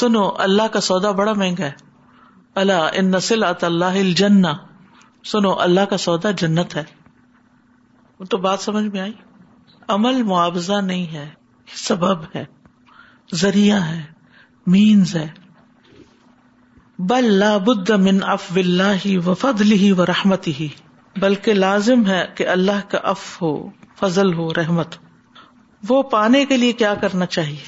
[0.00, 1.86] سنو اللہ کا سودا بڑا مہنگا ہے
[2.62, 3.98] اللہ ان نسل ات اللہ
[5.30, 6.84] سنو اللہ کا سودا جنت ہے
[8.30, 9.12] تو بات سمجھ میں آئی
[9.96, 11.28] عمل معاوضہ نہیں ہے
[11.84, 12.44] سبب ہے
[13.42, 14.02] ذریعہ ہے
[14.74, 15.26] مینز ہے
[17.10, 17.42] بل
[18.08, 20.68] من اف اللہ و فدلی و رحمتی ہی
[21.20, 23.50] بلکہ لازم ہے کہ اللہ کا اف ہو
[24.00, 25.06] فضل ہو رحمت ہو
[25.88, 27.66] وہ پانے کے لیے کیا کرنا چاہیے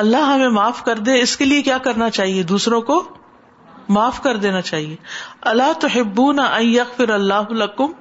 [0.00, 3.02] اللہ ہمیں معاف کر دے اس کے لیے کیا کرنا چاہیے دوسروں کو
[3.96, 4.96] معاف کر دینا چاہیے
[5.52, 7.92] اللہ تو ہبو نہ اللہ فر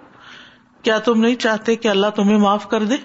[0.87, 2.97] کیا تم نہیں چاہتے کہ اللہ تمہیں معاف کر دے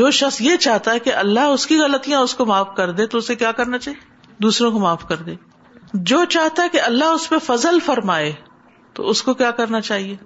[0.00, 3.06] جو شخص یہ چاہتا ہے کہ اللہ اس کی غلطیاں اس کو معاف کر دے
[3.14, 5.34] تو اسے کیا کرنا چاہیے دوسروں کو معاف کر دے
[6.12, 8.32] جو چاہتا ہے کہ اللہ اس پہ فضل فرمائے
[8.98, 10.16] تو اس کو کیا کرنا چاہیے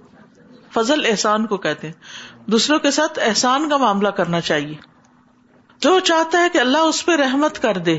[0.77, 4.75] فضل احسان کو کہتے ہیں دوسروں کے ساتھ احسان کا معاملہ کرنا چاہیے
[5.85, 7.97] جو چاہتا ہے کہ اللہ اس پہ رحمت کر دے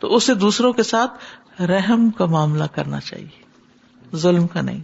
[0.00, 4.80] تو اسے دوسروں کے ساتھ رحم کا معاملہ کرنا چاہیے ظلم کا نہیں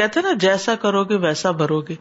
[0.00, 1.94] کہتے نا جیسا کرو گے ویسا بھرو گے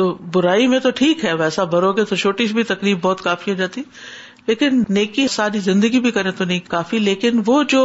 [0.00, 3.22] تو برائی میں تو ٹھیک ہے ویسا بھرو گے تو چھوٹی سی بھی تکلیف بہت
[3.30, 3.82] کافی ہو جاتی
[4.46, 7.82] لیکن نیکی ساری زندگی بھی کرے تو نہیں کافی لیکن وہ جو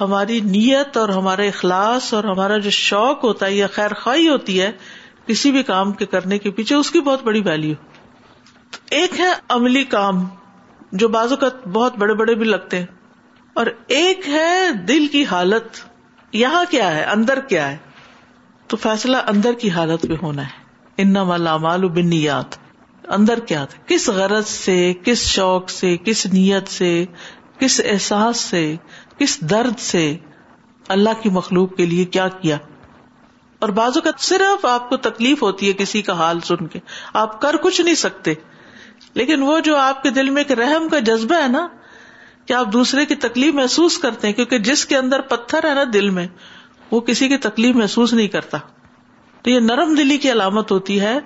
[0.00, 4.60] ہماری نیت اور ہمارے اخلاص اور ہمارا جو شوق ہوتا ہے یا خیر خواہ ہوتی
[4.60, 4.70] ہے
[5.26, 7.72] کسی بھی کام کے کرنے کے پیچھے اس کی بہت بڑی ویلو
[9.00, 10.24] ایک ہے عملی کام
[11.00, 12.86] جو بازو کا بہت بڑے بڑے بھی لگتے ہیں
[13.60, 13.66] اور
[13.98, 14.50] ایک ہے
[14.88, 15.80] دل کی حالت
[16.40, 17.76] یہاں کیا ہے اندر کیا ہے
[18.72, 22.56] تو فیصلہ اندر کی حالت پہ ہونا ہے ان بنیات
[23.18, 26.90] اندر کیا تھا کس غرض سے کس شوق سے کس نیت سے
[27.60, 28.64] کس احساس سے
[29.20, 30.02] کس درد سے
[30.96, 32.56] اللہ کی مخلوق کے لیے کیا کیا
[33.64, 36.78] اور بازو کا صرف آپ کو تکلیف ہوتی ہے کسی کا حال سن کے
[37.22, 38.34] آپ کر کچھ نہیں سکتے
[39.20, 41.66] لیکن وہ جو آپ کے دل میں ایک رحم کا جذبہ ہے نا
[42.46, 45.84] کہ آپ دوسرے کی تکلیف محسوس کرتے ہیں کیونکہ جس کے اندر پتھر ہے نا
[45.92, 46.26] دل میں
[46.90, 48.58] وہ کسی کی تکلیف محسوس نہیں کرتا
[49.42, 51.18] تو یہ نرم دلی کی علامت ہوتی ہے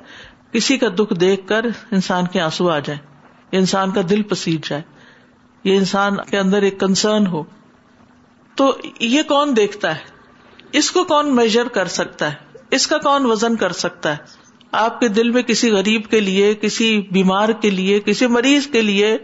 [0.52, 1.66] کسی کا دکھ دیکھ کر
[1.98, 2.98] انسان کے آنسو آ جائے
[3.60, 4.82] انسان کا دل پسیٹ جائے
[5.70, 7.42] یہ انسان کے اندر ایک کنسرن ہو
[8.56, 13.24] تو یہ کون دیکھتا ہے اس کو کون میجر کر سکتا ہے اس کا کون
[13.30, 14.42] وزن کر سکتا ہے
[14.82, 18.82] آپ کے دل میں کسی غریب کے لیے کسی بیمار کے لیے کسی مریض کے
[18.82, 19.16] لیے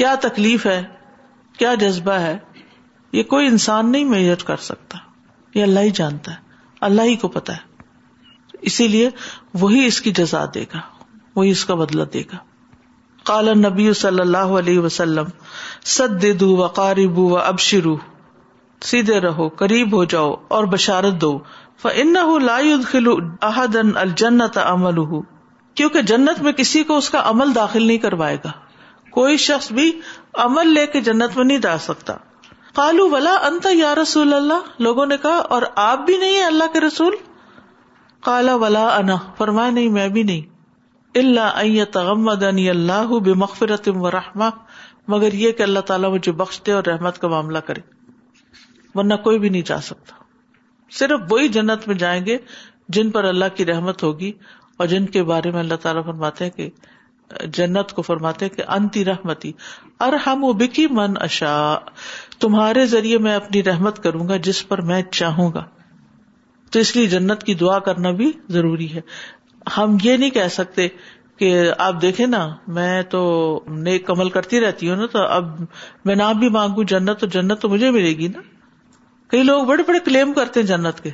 [0.00, 0.82] کیا تکلیف ہے
[1.58, 2.36] کیا جذبہ ہے
[3.18, 4.98] یہ کوئی انسان نہیں میجر کر سکتا
[5.54, 6.42] یہ اللہ ہی جانتا ہے
[6.88, 9.08] اللہ ہی کو پتا ہے اسی لیے
[9.60, 10.80] وہی اس کی جزا دے گا
[11.36, 12.36] وہی اس کا بدلا دے گا
[13.30, 15.24] کالا نبی صلی اللہ علیہ وسلم
[15.98, 17.94] سد ددو قاریب و ابشرو
[18.90, 21.38] سیدھے رہو قریب ہو جاؤ اور بشارت دو
[22.02, 22.16] ان
[23.96, 25.00] الجنت عمل
[25.76, 28.50] کیونکہ جنت میں کسی کو اس کا عمل داخل نہیں کروائے گا
[29.14, 29.90] کوئی شخص بھی
[30.44, 32.14] عمل لے کے جنت میں نہیں ڈال سکتا
[32.74, 36.80] کالو ولا انت یا رسول اللہ لوگوں نے کہا اور آپ بھی نہیں اللہ کے
[36.86, 37.16] رسول
[38.24, 40.52] کالا ولا انا فرمایا نہیں میں بھی نہیں
[41.18, 44.48] اللہ ائت اللہ بے و رحما
[45.14, 47.80] مگر یہ کہ اللہ تعالیٰ مجھے بخش دے اور رحمت کا معاملہ کرے
[48.98, 50.16] ورنہ کوئی بھی نہیں جا سکتا
[50.98, 52.36] صرف وہی جنت میں جائیں گے
[52.96, 54.32] جن پر اللہ کی رحمت ہوگی
[54.82, 59.04] اور جن کے بارے میں اللہ تعالیٰ فرماتے ہیں کہ جنت کو فرماتے کہ انتی
[59.04, 59.52] رحمتی
[60.06, 61.52] ار ہم بکی من اشا
[62.44, 65.64] تمہارے ذریعے میں اپنی رحمت کروں گا جس پر میں چاہوں گا
[66.72, 69.00] تو اس لیے جنت کی دعا کرنا بھی ضروری ہے
[69.76, 70.88] ہم یہ نہیں کہہ سکتے
[71.38, 71.50] کہ
[71.86, 72.42] آپ دیکھیں نا
[72.78, 73.20] میں تو
[73.88, 75.48] نیک کمل کرتی رہتی ہوں نا تو اب
[76.10, 78.40] میں نہ بھی مانگوں جنت تو جنت تو مجھے ملے گی نا
[79.42, 81.10] لوگ بڑے بڑے کلیم کرتے ہیں جنت کے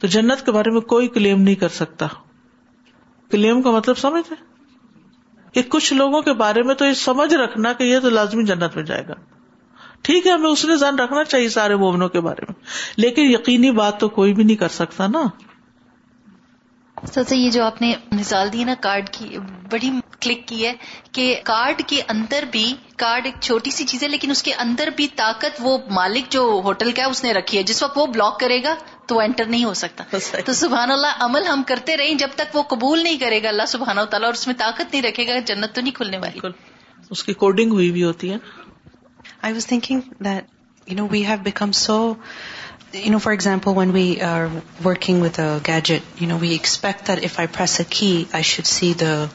[0.00, 2.06] تو جنت کے بارے میں کوئی کلیم نہیں کر سکتا
[3.30, 4.36] کلیم کا مطلب سمجھ ہے
[5.52, 8.76] کہ کچھ لوگوں کے بارے میں تو یہ سمجھ رکھنا کہ یہ تو لازمی جنت
[8.76, 9.14] میں جائے گا
[10.06, 12.54] ٹھیک ہے ہمیں اس نے ذہن رکھنا چاہیے سارے مومنوں کے بارے میں
[13.04, 15.22] لیکن یقینی بات تو کوئی بھی نہیں کر سکتا نا
[17.04, 19.38] سر سر یہ جو آپ نے مثال دی نا کارڈ کی
[19.70, 20.72] بڑی کلک کی ہے
[21.12, 22.62] کہ کارڈ کے اندر بھی
[23.02, 26.42] کارڈ ایک چھوٹی سی چیز ہے لیکن اس کے اندر بھی طاقت وہ مالک جو
[26.64, 28.74] ہوٹل کا ہے اس نے رکھی ہے جس وقت وہ بلاک کرے گا
[29.08, 30.04] تو انٹر نہیں ہو سکتا
[30.46, 33.66] تو سبحان اللہ عمل ہم کرتے رہیں جب تک وہ قبول نہیں کرے گا اللہ
[33.76, 36.48] سبحان و تعالیٰ اور اس میں طاقت نہیں رکھے گا جنت تو نہیں کھلنے والی
[37.10, 38.36] اس کی کوڈنگ ہوئی بھی ہوتی ہے
[39.42, 40.44] I was thinking that
[40.90, 41.98] you know we have become so
[42.96, 44.50] You know, for example, when we are
[44.82, 48.40] working with a gadget, you know, we expect that if I press a key, I
[48.40, 49.28] should see the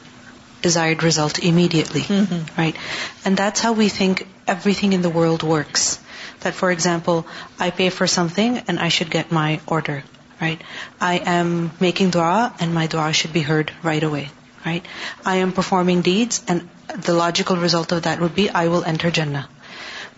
[0.62, 2.60] desired result immediately, mm-hmm.
[2.60, 2.76] right?
[3.24, 6.00] And that's how we think everything in the world works.
[6.40, 7.24] That, for example,
[7.58, 10.02] I pay for something and I should get my order,
[10.40, 10.60] right?
[11.00, 14.30] I am making dua and my dua should be heard right away,
[14.66, 14.84] right?
[15.24, 19.12] I am performing deeds and the logical result of that would be I will enter
[19.12, 19.48] Jannah,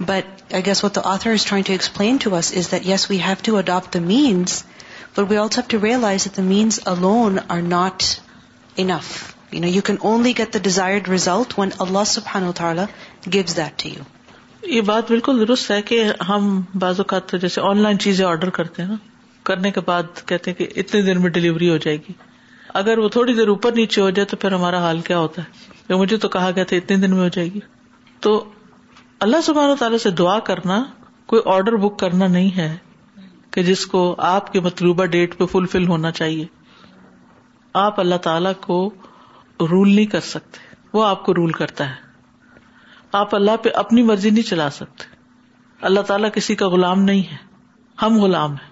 [0.00, 2.52] but I ta'ala gives
[2.84, 3.42] yes have
[13.88, 14.04] you.
[14.66, 18.82] یہ بات بالکل درست ہے کہ ہم بعض اوقات جیسے آن لائن چیزیں آرڈر کرتے
[18.82, 18.96] ہیں نا
[19.48, 22.12] کرنے کے بعد کہتے ہیں کہ اتنے دیر میں ڈیلیوری ہو جائے گی
[22.82, 25.94] اگر وہ تھوڑی دیر اوپر نیچے ہو جائے تو پھر ہمارا حال کیا ہوتا ہے
[25.94, 27.60] مجھے تو کہا گیا تھا اتنے دن میں ہو جائے گی
[28.24, 28.42] تو
[29.24, 30.74] اللہ سبحانہ و تعالیٰ سے دعا کرنا
[31.32, 32.66] کوئی آرڈر بک کرنا نہیں ہے
[33.56, 36.44] کہ جس کو آپ کے مطلوبہ ڈیٹ پہ فلفل ہونا چاہیے
[37.82, 38.76] آپ اللہ تعالیٰ کو
[39.70, 40.58] رول نہیں کر سکتے
[40.96, 42.58] وہ آپ کو رول کرتا ہے
[43.22, 45.06] آپ اللہ پہ اپنی مرضی نہیں چلا سکتے
[45.90, 47.36] اللہ تعالیٰ کسی کا غلام نہیں ہے
[48.02, 48.70] ہم غلام ہیں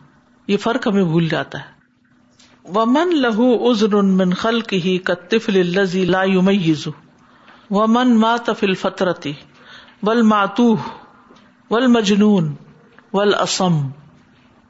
[0.53, 4.99] یہ فرق ہمیں بھول جاتا ہے من لہو از رنمن خل کی
[7.97, 9.33] من ما تفل فطرتی
[10.07, 10.65] ول ماتو
[11.73, 13.75] ول اسم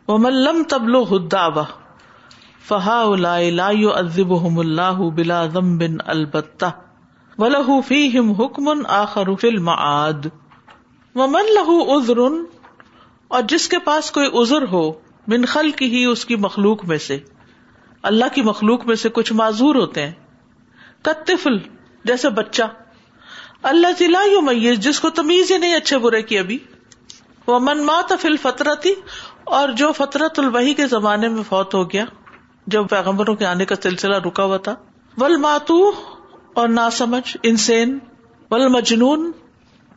[0.08, 1.34] و ملم تبلو حد
[2.70, 2.96] فہا
[4.42, 6.70] ہم اللہ بلازم بن البتا
[7.38, 8.22] من
[11.54, 12.20] لہ ازر
[13.28, 14.90] اور جس کے پاس کوئی ازر ہو
[15.30, 17.18] خل خلق ہی اس کی مخلوق میں سے
[18.12, 20.12] اللہ کی مخلوق میں سے کچھ معذور ہوتے ہیں
[21.10, 21.58] کتفل
[22.10, 22.70] جیسے بچہ
[23.70, 26.58] اللہ تلا یو میز جس کو تمیز ہی نہیں اچھے برے کی ابھی
[27.46, 28.92] وہ من مات فل فطرتی
[29.58, 32.04] اور جو فطرت الوحی کے زمانے میں فوت ہو گیا
[32.74, 34.74] جب پیغمبروں کے آنے کا سلسلہ رکا ہوا تھا
[35.22, 35.78] ول ماتو
[36.60, 37.98] اور نا سمجھ انسین
[38.50, 39.30] ول مجنون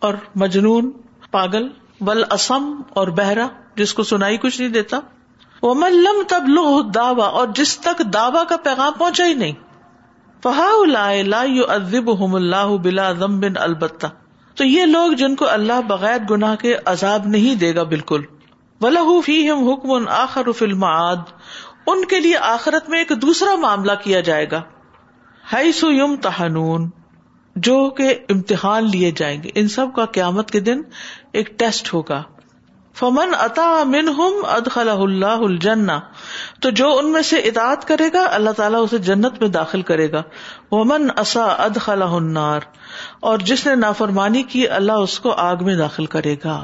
[0.07, 0.91] اور مجنون
[1.31, 1.67] پاگل
[2.07, 3.47] ول اسم اور بہرا
[3.81, 4.99] جس کو سنائی کچھ نہیں دیتا
[5.61, 9.64] وہ ملم تب لو دعوی اور جس تک دعوی کا پیغام پہنچا ہی نہیں
[10.45, 11.59] فہا لائب
[12.09, 14.07] اللہ بلا ضم بن البتہ
[14.59, 18.25] تو یہ لوگ جن کو اللہ بغیر گناہ کے عذاب نہیں دے گا بالکل
[18.81, 24.19] ولہ فیم حکم ان آخر فلم ان کے لیے آخرت میں ایک دوسرا معاملہ کیا
[24.29, 24.61] جائے گا
[25.53, 26.87] ہائسو یم تہنون
[27.69, 30.81] جو کہ امتحان لیے جائیں گے ان سب کا قیامت کے دن
[31.39, 32.23] ایک ٹیسٹ ہوگا
[32.99, 35.99] فمن عطا من ہم ادخلا اللہ الجنا
[36.65, 40.11] تو جو ان میں سے اطاعت کرے گا اللہ تعالیٰ اسے جنت میں داخل کرے
[40.11, 40.21] گا
[40.91, 42.07] من اصا اد خلا
[43.31, 46.55] اور جس نے نافرمانی کی اللہ اس کو آگ میں داخل کرے گا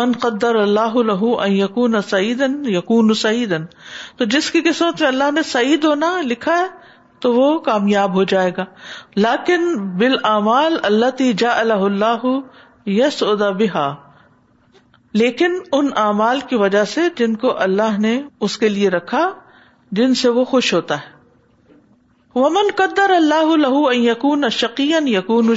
[0.00, 3.64] من قدر اللہ الحق یقون سعیدن یقون سعیدن
[4.18, 6.66] تو جس کی قسمت میں اللہ نے سعید ہونا لکھا ہے
[7.24, 8.64] تو وہ کامیاب ہو جائے گا
[9.24, 9.68] لاکن
[10.02, 12.26] بالآمال اللہ تی جا اللہ اللہ
[12.98, 13.86] یس ادا بحا
[15.22, 18.14] لیکن ان اعمال کی وجہ سے جن کو اللہ نے
[18.46, 19.20] اس کے لیے رکھا
[19.98, 21.12] جن سے وہ خوش ہوتا ہے
[22.78, 25.54] قدر اللہ شکین یقون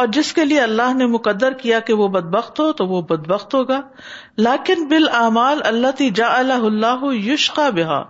[0.00, 3.00] اور جس کے لیے اللہ نے مقدر کیا کہ وہ بد بخت ہو تو وہ
[3.12, 3.80] بدبخت ہوگا
[4.48, 8.02] لاکن بالآمال اعمال اللہ تی جا اللہ اللہ یشقا بحا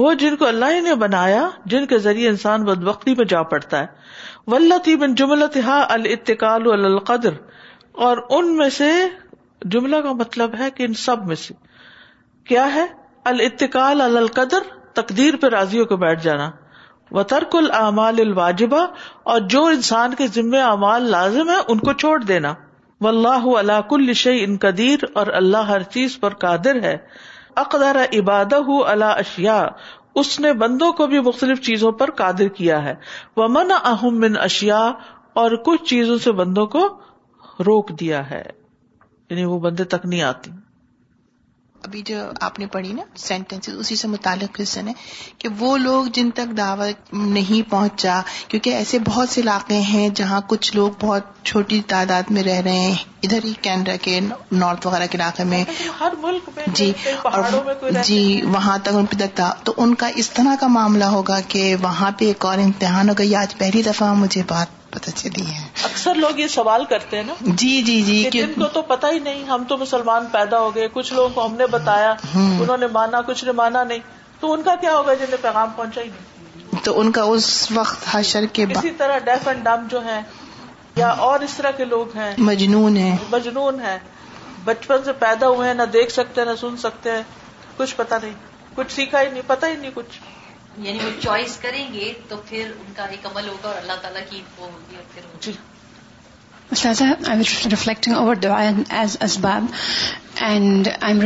[0.00, 4.50] وہ جن کو اللہ نے بنایا جن کے ذریعے انسان بدبختی میں جا پڑتا ہے
[4.54, 7.38] ولطی بن جم الطا القدر
[8.08, 8.88] اور ان میں سے
[9.72, 11.54] جملہ کا مطلب ہے کہ ان سب میں سے
[12.48, 12.84] کیا ہے
[13.32, 14.62] العتقال القدر
[14.94, 16.50] تقدیر پہ راضیوں کو بیٹھ جانا
[17.12, 18.86] و ترک العمال الواجبہ
[19.32, 22.52] اور جو انسان کے ذمے اعمال لازم ہے ان کو چھوڑ دینا
[23.00, 26.96] و اللہ اللہ کل شی ان قدیر اور اللہ ہر چیز پر قادر ہے
[27.64, 29.60] اقدار عبادہ اللہ اشیا
[30.22, 32.94] اس نے بندوں کو بھی مختلف چیزوں پر قادر کیا ہے
[33.36, 34.84] ومن اہم بن اشیا
[35.42, 36.88] اور کچھ چیزوں سے بندوں کو
[37.66, 38.42] روک دیا ہے
[39.34, 40.50] یعنی وہ بندے تک نہیں آتی
[41.86, 44.92] ابھی جو آپ نے پڑھی نا سینٹینس اسی سے متعلق کوشچن ہے
[45.38, 48.14] کہ وہ لوگ جن تک دعوت نہیں پہنچا
[48.48, 52.78] کیونکہ ایسے بہت سے علاقے ہیں جہاں کچھ لوگ بہت چھوٹی تعداد میں رہ رہے
[52.86, 52.94] ہیں
[53.28, 54.18] ادھر ہی کینیڈا کے
[54.62, 55.62] نارتھ وغیرہ کے علاقے میں
[56.00, 56.92] ہر ملک میں جی
[57.32, 58.20] اور جی
[58.56, 62.10] وہاں تک ان پہ تھا تو ان کا اس طرح کا معاملہ ہوگا کہ وہاں
[62.18, 66.14] پہ ایک اور امتحان ہوگا یہ آج پہلی دفعہ مجھے بات پتہ چلی ہے اکثر
[66.24, 69.42] لوگ یہ سوال کرتے ہیں نا جی جی جی جن کو تو پتا ہی نہیں
[69.52, 73.20] ہم تو مسلمان پیدا ہو گئے کچھ لوگوں کو ہم نے بتایا انہوں نے مانا
[73.30, 76.98] کچھ نے مانا نہیں تو ان کا کیا ہوگا جنہیں پیغام پہنچا ہی نہیں تو
[77.00, 80.20] ان کا اس وقت حشر کے اسی طرح ڈیف اینڈ ڈم جو ہیں
[81.02, 83.98] یا اور اس طرح کے لوگ ہیں مجنون ہیں مجنون ہیں
[84.68, 87.22] بچپن سے پیدا ہوئے ہیں نہ دیکھ سکتے نہ سن سکتے ہیں
[87.82, 88.38] کچھ پتا نہیں
[88.78, 90.16] کچھ سیکھا ہی نہیں پتا ہی نہیں کچھ
[90.82, 94.22] یعنی وہ چوائس کریں گے تو پھر ان کا ایک عمل ہوگا اور اللہ تعالیٰ
[94.30, 95.52] کی وہ ہوگی اور پھر
[96.82, 97.26] کیزاب
[100.46, 101.20] and I am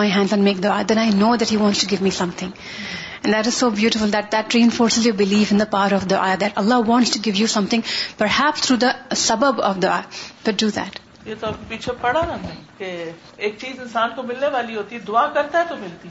[0.00, 2.50] my hands and make dua then I know that he wants to give me something
[2.50, 3.06] mm-hmm.
[3.32, 6.36] That is so beautiful that that train forces you believe in power of the are
[6.40, 7.82] that Allah wants to give you something
[8.18, 8.90] per heap through the
[9.26, 12.36] سبب of the the but do that یہ تو پیچھے پڑا نا
[12.78, 12.88] کہ
[13.36, 16.08] ایک چیز انسان کو ملنے والی ہوتی دعا کرتا ہے تو ملتی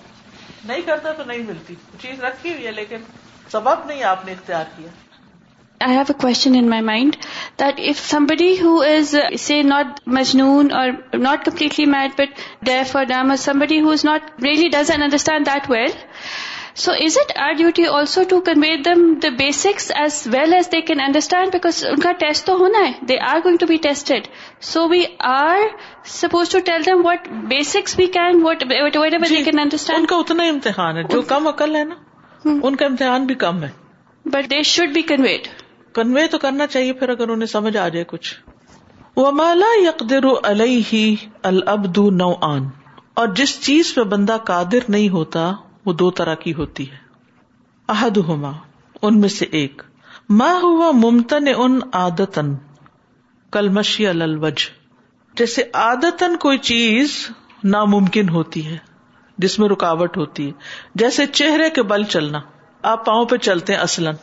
[0.67, 3.01] نہیں کرتا تو نہیں ملتی چیز رکھی ہوئی ہے لیکن
[3.51, 4.89] سبب نہیں آپ نے اختیار کیا
[5.85, 7.15] I have a question in my mind
[7.59, 10.89] that if somebody who is C not مجنون اور
[11.21, 13.47] not completely mad but deaf اور dumb is
[14.05, 15.91] not really doesn't understand that well
[16.81, 20.79] so is it are duty also to convey them the basics as well as they
[20.89, 24.27] can understand because ان کا test تو ہونا ہے they are going to be tested
[24.69, 25.65] so we are
[26.13, 30.43] suppose to tell them what basics we can whatever they can understand ان کا اتنا
[30.53, 33.69] امتحان ہے جو کم عقل ہے نا ان کا امتحان بھی کم ہے
[34.37, 35.47] but they should be conveyed
[35.99, 38.33] convey تو کرنا چاہیے پھر اگر انہیں سمجھ آ جائے کچھ
[39.23, 42.63] ومالا یقدر علیہ ہی نو آن
[43.23, 45.49] اور جس چیز پہ بندہ قادر نہیں ہوتا
[45.85, 48.51] وہ دو طرح کی ہوتی ہے ہوما
[49.07, 49.81] ان میں سے ایک
[50.39, 52.39] ماں ہوا ممتن ان آدت
[53.51, 53.77] کل
[54.09, 54.67] الوج
[55.37, 57.15] جیسے آدتن کوئی چیز
[57.75, 58.77] ناممکن ہوتی ہے
[59.43, 60.51] جس میں رکاوٹ ہوتی ہے
[61.01, 62.39] جیسے چہرے کے بل چلنا
[62.91, 64.15] آپ پاؤں پہ چلتے ہیں اصلن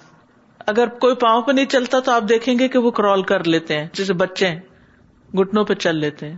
[0.72, 3.78] اگر کوئی پاؤں پہ نہیں چلتا تو آپ دیکھیں گے کہ وہ کرال کر لیتے
[3.78, 6.36] ہیں جیسے بچے ہیں گٹنوں پہ چل لیتے ہیں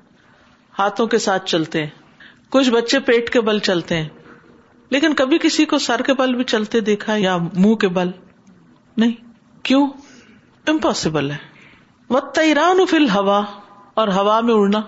[0.78, 1.90] ہاتھوں کے ساتھ چلتے ہیں
[2.56, 4.08] کچھ بچے پیٹ کے بل چلتے ہیں
[4.90, 8.10] لیکن کبھی کسی کو سر کے بل بھی چلتے دیکھا یا منہ کے بل
[9.04, 9.12] نہیں
[9.68, 9.86] کیوں
[10.72, 11.36] امپاسبل ہے
[12.14, 12.80] وہ تیران
[13.14, 13.42] ہوا
[14.00, 14.80] اور ہوا میں اڑنا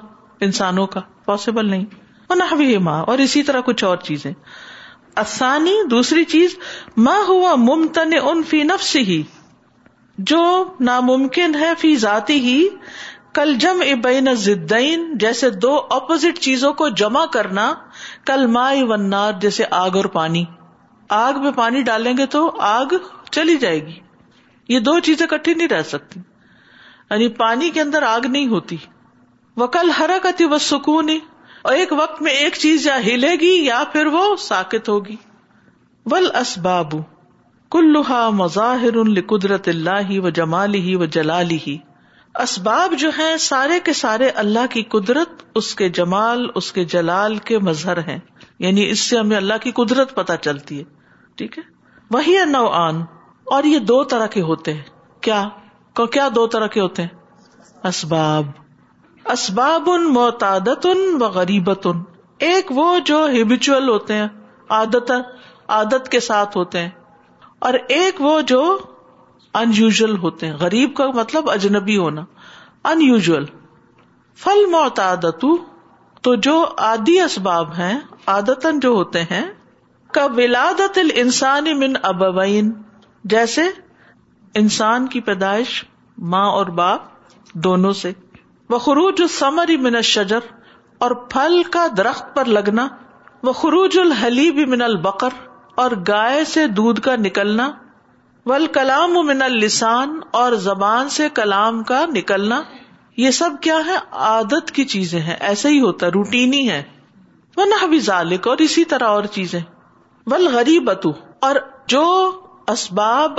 [0.47, 1.85] انسانوں کا پاسبل نہیں
[2.29, 4.33] اور نہ بھی ماں اور اسی طرح کچھ اور چیزیں
[5.23, 6.57] آسانی دوسری چیز
[7.07, 9.23] ماں ہوا ممتن ان فی نفس ہی
[10.33, 10.41] جو
[10.89, 12.59] ناممکن ہے فی ذاتی ہی
[13.39, 17.65] کل جم ابین زدین جیسے دو اپوزٹ چیزوں کو جمع کرنا
[18.27, 20.43] کل مائی ونار جیسے آگ اور پانی
[21.19, 22.41] آگ میں پانی ڈالیں گے تو
[22.71, 22.95] آگ
[23.37, 23.99] چلی جائے گی
[24.73, 28.77] یہ دو چیزیں کٹھی نہیں رہ سکتی یعنی پانی کے اندر آگ نہیں ہوتی
[29.63, 33.83] وہ کل حرکت ہی وہ سکون ایک وقت میں ایک چیز یا ہلے گی یا
[33.93, 35.17] پھر وہ ساکت ہوگی
[36.13, 37.01] ول اس بابو
[38.41, 39.03] مظاہر
[39.35, 41.59] قدرت اللہ وہ جمالی ہی وہ جلالی
[42.43, 47.37] اسباب جو ہیں سارے کے سارے اللہ کی قدرت اس کے جمال اس کے جلال
[47.49, 48.19] کے مظہر ہیں
[48.67, 50.85] یعنی اس سے ہمیں اللہ کی قدرت پتہ چلتی ہے
[51.41, 51.63] ٹھیک ہے
[52.17, 52.89] وہی ہے
[53.57, 55.43] اور یہ دو طرح کے ہوتے ہیں کیا
[56.13, 58.47] کیا دو طرح کے ہوتے ہیں اسباب
[59.33, 62.03] اسباب ان معتادت ان و غریبت ان
[62.51, 64.29] ایک وہ جو ہیبیچل ہوتے ہیں
[64.79, 65.11] عادت
[65.79, 66.89] عادت کے ساتھ ہوتے ہیں
[67.69, 68.63] اور ایک وہ جو
[69.59, 72.25] ان یوژل ہوتے ہیں غریب کا مطلب اجنبی ہونا
[72.91, 73.45] ان یوژل
[74.45, 76.55] فل معتا تو جو
[76.89, 77.99] آدی اسباب ہیں
[78.37, 79.43] آدتن جو ہوتے ہیں
[80.15, 80.99] کا ولادت
[82.11, 82.71] ابوین
[83.35, 83.63] جیسے
[84.63, 85.83] انسان کی پیدائش
[86.33, 88.13] ماں اور باپ دونوں سے
[88.79, 92.87] الثمر من الشجر شجر اور پھل کا درخت پر لگنا
[93.49, 95.39] وہ خروج الحلیب من البکر
[95.85, 97.71] اور گائے سے دودھ کا نکلنا
[98.51, 102.61] ول کلام من السان اور زبان سے کلام کا نکلنا
[103.25, 103.97] یہ سب کیا ہے
[104.29, 106.83] عادت کی چیزیں ہیں ایسا ہی ہوتا روٹین ہی ہے
[107.57, 109.61] وہ نہ بھی ذالک اور اسی طرح اور چیزیں
[110.33, 110.91] ول غریب
[111.49, 111.61] اور
[111.95, 112.03] جو
[112.75, 113.39] اسباب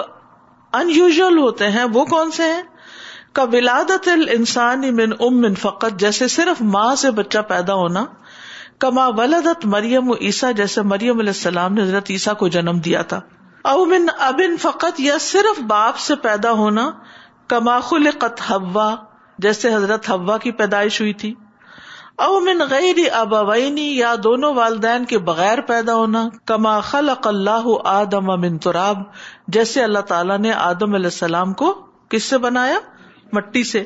[0.80, 2.62] ان یوژل ہوتے ہیں وہ کون سے ہیں
[3.40, 8.06] کا کلادت ال ام امن فقت جیسے صرف ماں سے بچہ پیدا ہونا
[8.86, 13.20] کما ولادت مریم عیسیٰ جیسے مریم علیہ السلام نے حضرت عیسیٰ کو جنم دیا تھا
[13.70, 16.90] اومن ابن فقط یا صرف باپ سے پیدا ہونا
[17.50, 18.94] کماخل قط ہوا
[19.46, 21.34] جیسے حضرت ہوا کی پیدائش ہوئی تھی
[22.28, 26.80] اومن غیر ابا وینی یا دونوں والدین کے بغیر پیدا ہونا کما
[27.32, 29.04] اللہ آدم امن تراب
[29.58, 31.74] جیسے اللہ تعالیٰ نے آدم علیہ السلام کو
[32.10, 32.80] کس سے بنایا
[33.34, 33.84] مٹی سے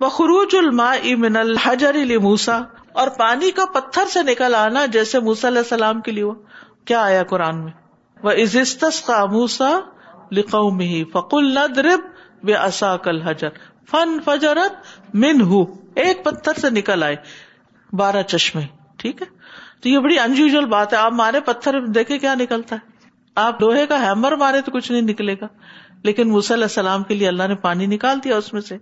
[0.00, 2.58] بخروج الما امن الحجر علی موسا
[3.00, 6.32] اور پانی کا پتھر سے نکل آنا جیسے موسا علیہ السلام کے لیے
[6.86, 7.72] کیا آیا قرآن میں
[8.24, 9.70] موسا
[10.38, 11.58] لکھو می فکل
[13.90, 15.64] فن فجرت من ہو
[16.02, 17.16] ایک پتھر سے نکل آئے
[17.98, 18.62] بارہ چشمے
[19.02, 19.26] ٹھیک ہے
[19.82, 22.88] تو یہ بڑی انیوژل بات ہے آپ مارے پتھر دیکھے کیا نکلتا ہے
[23.42, 25.46] آپ لوہے کا ہیمر مارے تو کچھ نہیں نکلے گا
[26.08, 28.76] لیکن علیہ السلام کے لیے اللہ نے پانی نکال دیا اس میں سے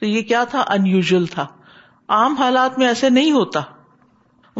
[0.00, 1.46] تو یہ کیا تھا انیوژل تھا
[2.16, 3.60] عام حالات میں ایسے نہیں ہوتا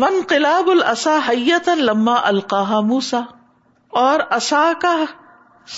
[0.04, 3.20] ون قلاب السا حیت لما القاہ موسا
[4.02, 4.94] اور اصا کا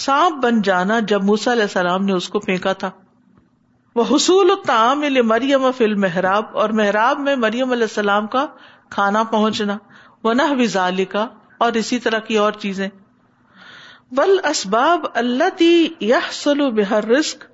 [0.03, 2.91] سانپ بن جانا جب موسا علیہ السلام نے اس کو پھینکا تھا
[3.99, 4.51] وہ حصول
[5.33, 8.45] مریم فل محراب اور محراب میں مریم علیہ السلام کا
[8.97, 9.77] کھانا پہنچنا
[10.25, 11.27] ونح وزال کا
[11.67, 12.89] اور اسی طرح کی اور چیزیں
[14.21, 15.71] بل اسباب اللہ تی
[16.41, 17.45] سلو بحر رسک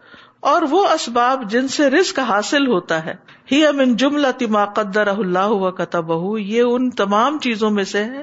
[0.52, 3.14] اور وہ اسباب جن سے رسک حاصل ہوتا ہے
[3.52, 8.20] ہی امن جملہ تما قدر اللہ قطع بہ یہ ان تمام چیزوں میں سے ہے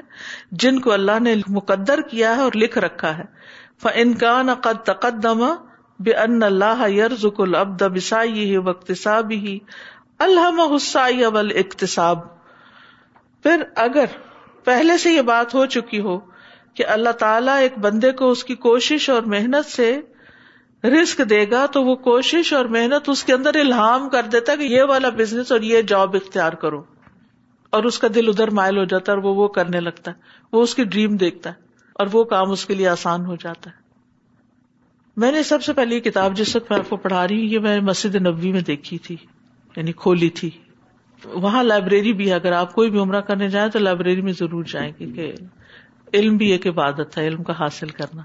[0.62, 3.26] جن کو اللہ نے مقدر کیا ہے اور لکھ رکھا ہے
[5.02, 5.24] قد
[6.06, 6.80] بے ان اللہ
[7.22, 8.64] و
[11.62, 12.18] اقتصاب
[13.42, 14.08] پھر اگر
[14.64, 16.16] پہلے سے یہ بات ہو چکی ہو
[16.76, 19.90] کہ اللہ تعالیٰ ایک بندے کو اس کی کوشش اور محنت سے
[20.88, 24.56] رسک دے گا تو وہ کوشش اور محنت اس کے اندر الحام کر دیتا ہے
[24.56, 26.82] کہ یہ والا بزنس اور یہ جاب اختیار کرو
[27.78, 30.56] اور اس کا دل ادھر مائل ہو جاتا ہے اور وہ وہ کرنے لگتا ہے
[30.56, 31.54] وہ اس کی ڈریم دیکھتا ہے
[32.02, 33.78] اور وہ کام اس کے لیے آسان ہو جاتا ہے
[35.20, 37.48] میں نے سب سے پہلے یہ کتاب جس وقت میں آپ کو پڑھا رہی ہوں
[37.52, 39.16] یہ میں مسجد نبوی میں دیکھی تھی
[39.76, 40.50] یعنی کھولی تھی
[41.24, 44.64] وہاں لائبریری بھی ہے اگر آپ کوئی بھی عمرہ کرنے جائیں تو لائبریری میں ضرور
[44.72, 45.32] جائیں گے کہ
[46.18, 48.22] علم بھی ایک عبادت ہے علم کا حاصل کرنا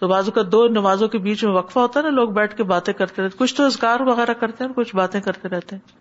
[0.00, 2.62] تو بازو کا دو نمازوں کے بیچ میں وقفہ ہوتا ہے نا لوگ بیٹھ کے
[2.68, 5.98] باتیں کرتے رہتے کچھ تو رزگار وغیرہ کرتے ہیں کچھ باتیں کرتے رہتے ہیں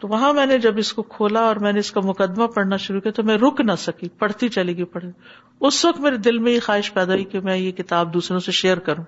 [0.00, 2.76] تو وہاں میں نے جب اس کو کھولا اور میں نے اس کا مقدمہ پڑھنا
[2.84, 5.04] شروع کیا تو میں رک نہ سکی پڑھتی چلی گئی پڑھ
[5.68, 8.52] اس وقت میرے دل میں یہ خواہش پیدا ہوئی کہ میں یہ کتاب دوسروں سے
[8.60, 9.04] شیئر کروں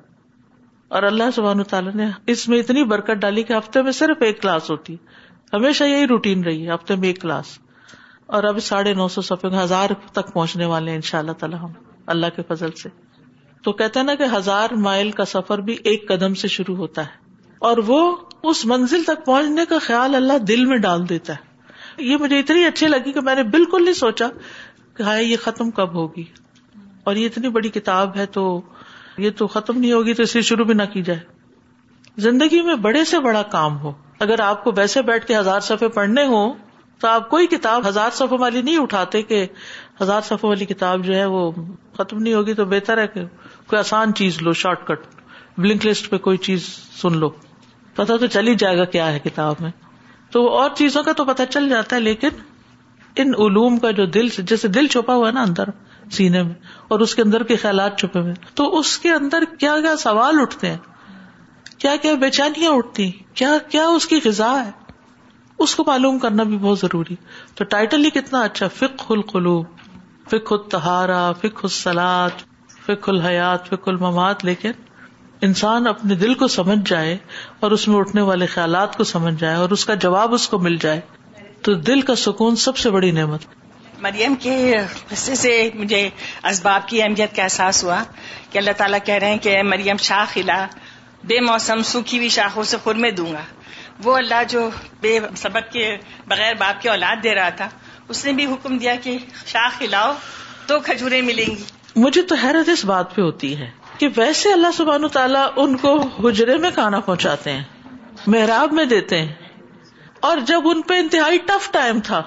[0.97, 4.41] اور اللہ سبحانہ تعالیٰ نے اس میں اتنی برکت ڈالی کہ ہفتے میں صرف ایک
[4.43, 7.59] کلاس ہوتی ہے ہمیشہ یہی روٹین رہی ہے ہفتے میں ایک کلاس
[8.37, 11.59] اور اب ساڑھے نو سو سفید ہزار تک پہنچنے والے ہیں ان شاء اللہ تعالیٰ
[11.63, 11.73] ہم
[12.17, 12.89] اللہ کے فضل سے
[13.67, 17.03] تو کہتے ہیں نا کہ ہزار مائل کا سفر بھی ایک قدم سے شروع ہوتا
[17.03, 17.97] ہے اور وہ
[18.51, 22.65] اس منزل تک پہنچنے کا خیال اللہ دل میں ڈال دیتا ہے یہ مجھے اتنی
[22.65, 24.29] اچھی لگی کہ میں نے بالکل نہیں سوچا
[24.97, 26.25] کہ ہائے یہ ختم کب ہوگی
[27.09, 28.45] اور یہ اتنی بڑی کتاب ہے تو
[29.25, 33.05] یہ تو ختم نہیں ہوگی تو اسے شروع بھی نہ کی جائے زندگی میں بڑے
[33.15, 33.93] سے بڑا کام ہو
[34.29, 36.55] اگر آپ کو ویسے بیٹھ کے ہزار صفحے پڑھنے ہوں
[37.01, 39.45] تو آپ کوئی کتاب ہزار صفحوں والی نہیں اٹھاتے کہ
[40.03, 41.51] ہزار صفحوں والی کتاب جو ہے وہ
[41.97, 43.21] ختم نہیں ہوگی تو بہتر ہے کہ
[43.71, 45.07] کوئی آسان چیز لو شارٹ کٹ
[45.61, 46.67] بلنک لسٹ پہ کوئی چیز
[47.01, 47.29] سن لو
[47.97, 49.71] پتا تو چل ہی جائے گا کیا ہے کتاب میں
[50.33, 52.39] تو اور چیزوں کا تو پتا چل جاتا ہے لیکن
[53.23, 55.69] ان علوم کا جو دل جیسے دل چھپا ہوا ہے نا اندر
[56.17, 56.55] سینے میں
[56.95, 60.41] اور اس کے اندر کے خیالات چھپے ہوئے تو اس کے اندر کیا کیا سوال
[60.41, 63.11] اٹھتے ہیں کیا کیا بے چینیاں اٹھتی
[63.41, 64.71] کیا کیا اس کی غذا ہے
[65.65, 67.15] اس کو معلوم کرنا بھی بہت ضروری
[67.59, 69.81] تو ٹائٹل ہی کتنا اچھا فک القلوب
[70.31, 72.45] فک التہارا تہارا فک السلاد
[72.87, 74.85] فک الحیات فک الممات لیکن
[75.47, 77.17] انسان اپنے دل کو سمجھ جائے
[77.65, 80.59] اور اس میں اٹھنے والے خیالات کو سمجھ جائے اور اس کا جواب اس کو
[80.67, 81.01] مل جائے
[81.67, 83.47] تو دل کا سکون سب سے بڑی نعمت
[84.05, 84.55] مریم کے
[85.13, 86.01] حصے سے مجھے
[86.51, 88.03] اسباب کی اہمیت کا احساس ہوا
[88.51, 90.59] کہ اللہ تعالیٰ کہہ رہے ہیں کہ مریم شاخ ہلا
[91.31, 93.43] بے موسم سوکھی ہوئی شاخوں سے خرمے دوں گا
[94.05, 94.69] وہ اللہ جو
[95.01, 95.87] بے سبق کے
[96.35, 97.69] بغیر باپ کے اولاد دے رہا تھا
[98.15, 99.17] اس نے بھی حکم دیا کہ
[99.55, 100.13] شاخ ہلاؤ
[100.67, 101.65] تو کھجوریں ملیں گی
[102.03, 105.93] مجھے تو حیرت اس بات پہ ہوتی ہے کہ ویسے اللہ سبحان تعالیٰ ان کو
[106.25, 107.63] حجرے میں کھانا پہنچاتے ہیں
[108.35, 109.35] محراب میں دیتے ہیں
[110.31, 112.21] اور جب ان پہ انتہائی ٹف ٹائم تھا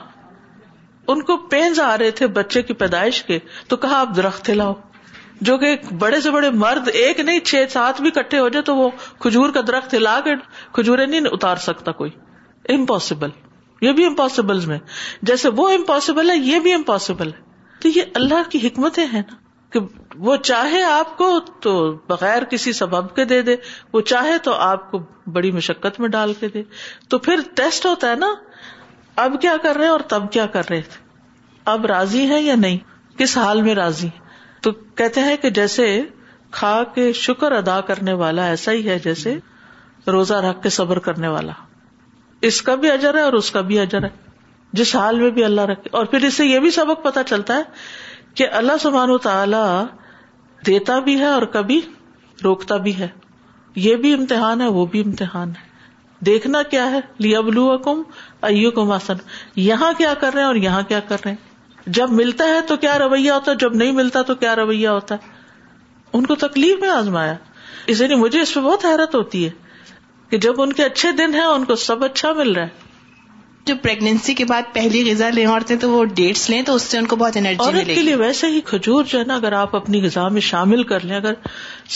[1.13, 4.73] ان کو پینز آ رہے تھے بچے کی پیدائش کے تو کہا آپ درخت لاؤ
[5.49, 8.75] جو کہ بڑے سے بڑے مرد ایک نہیں چھ سات بھی کٹھے ہو جائے تو
[8.77, 8.89] وہ
[9.25, 10.33] کھجور کا درخت ہلا کے
[10.79, 12.11] کھجورے نہیں اتار سکتا کوئی
[12.75, 13.29] امپاسبل
[13.81, 14.79] یہ بھی امپاسبل میں
[15.31, 19.37] جیسے وہ امپاسبل ہے یہ بھی امپاسبل ہے تو یہ اللہ کی حکمتیں ہیں نا
[19.73, 19.79] کہ
[20.27, 21.27] وہ چاہے آپ کو
[21.61, 21.73] تو
[22.07, 23.55] بغیر کسی سبب کے دے دے
[23.93, 24.99] وہ چاہے تو آپ کو
[25.33, 26.63] بڑی مشقت میں ڈال کے دے
[27.09, 28.33] تو پھر ٹیسٹ ہوتا ہے نا
[29.25, 31.07] اب کیا کر رہے اور تب کیا کر رہے تھے
[31.75, 32.77] اب راضی ہے یا نہیں
[33.17, 34.07] کس حال میں راضی
[34.67, 35.87] تو کہتے ہیں کہ جیسے
[36.59, 39.35] کھا کے شکر ادا کرنے والا ایسا ہی ہے جیسے
[40.11, 41.51] روزہ رکھ کے صبر کرنے والا
[42.49, 44.09] اس کا بھی اجر ہے اور اس کا بھی اجر ہے
[44.79, 47.55] جس حال میں بھی اللہ رکھے اور پھر اس سے یہ بھی سبق پتا چلتا
[47.57, 47.63] ہے
[48.35, 49.61] کہ اللہ و تعالی
[50.67, 51.79] دیتا بھی ہے اور کبھی
[52.43, 53.07] روکتا بھی ہے
[53.85, 55.67] یہ بھی امتحان ہے وہ بھی امتحان ہے
[56.25, 57.39] دیکھنا کیا ہے لیا
[57.83, 58.01] کم
[58.45, 59.21] حکم کم آسن
[59.65, 62.77] یہاں کیا کر رہے ہیں اور یہاں کیا کر رہے ہیں جب ملتا ہے تو
[62.77, 65.37] کیا رویہ ہوتا ہے جب نہیں ملتا تو کیا رویہ ہوتا ہے
[66.17, 69.49] ان کو تکلیف میں آزمایا اسی یعنی لیے مجھے اس پہ بہت حیرت ہوتی ہے
[70.29, 72.87] کہ جب ان کے اچھے دن ہیں ان کو سب اچھا مل رہا ہے
[73.69, 76.97] جو پریگنینسی کے بعد پہلی غذا لیں عورتیں تو وہ ڈیٹس لیں تو اس سے
[76.97, 79.75] ان کو بہت انرجی عورت کے لیے ویسے ہی کھجور جو ہے نا اگر آپ
[79.79, 81.35] اپنی غذا میں شامل کر لیں اگر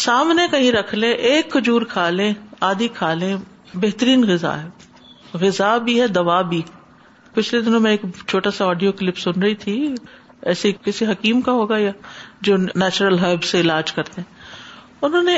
[0.05, 2.31] سامنے کہیں رکھ لیں ایک کھجور کھا لیں
[2.71, 3.33] آدھی کھا لیں
[3.85, 6.61] بہترین غذا ہے غذا بھی ہے دوا بھی
[7.37, 8.01] پچھلے دنوں میں ایک
[8.33, 9.77] چھوٹا سا آڈیو کلپ سن رہی تھی
[10.51, 11.91] ایسے کسی حکیم کا ہوگا یا
[12.49, 15.37] جو نیچرل ہرب سے علاج کرتے ہیں انہوں نے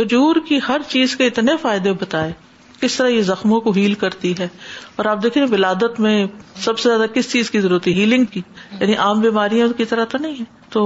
[0.00, 2.32] کھجور کی ہر چیز کے اتنے فائدے بتائے
[2.80, 4.48] کس طرح یہ زخموں کو ہیل کرتی ہے
[4.96, 6.16] اور آپ دیکھیں ولادت میں
[6.64, 8.40] سب سے زیادہ کس چیز کی ضرورت ہے ہیلنگ کی
[8.80, 10.84] یعنی عام بیماریاں کی طرح تو نہیں ہے تو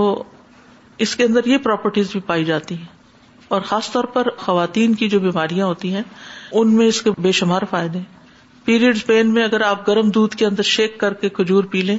[1.06, 2.96] اس کے اندر یہ پراپرٹیز بھی پائی جاتی ہیں
[3.56, 6.02] اور خاص طور پر خواتین کی جو بیماریاں ہوتی ہیں
[6.60, 7.98] ان میں اس کے بے شمار فائدے
[8.64, 11.96] پیریڈ پین میں اگر آپ گرم دودھ کے اندر شیک کر کے کھجور پی لیں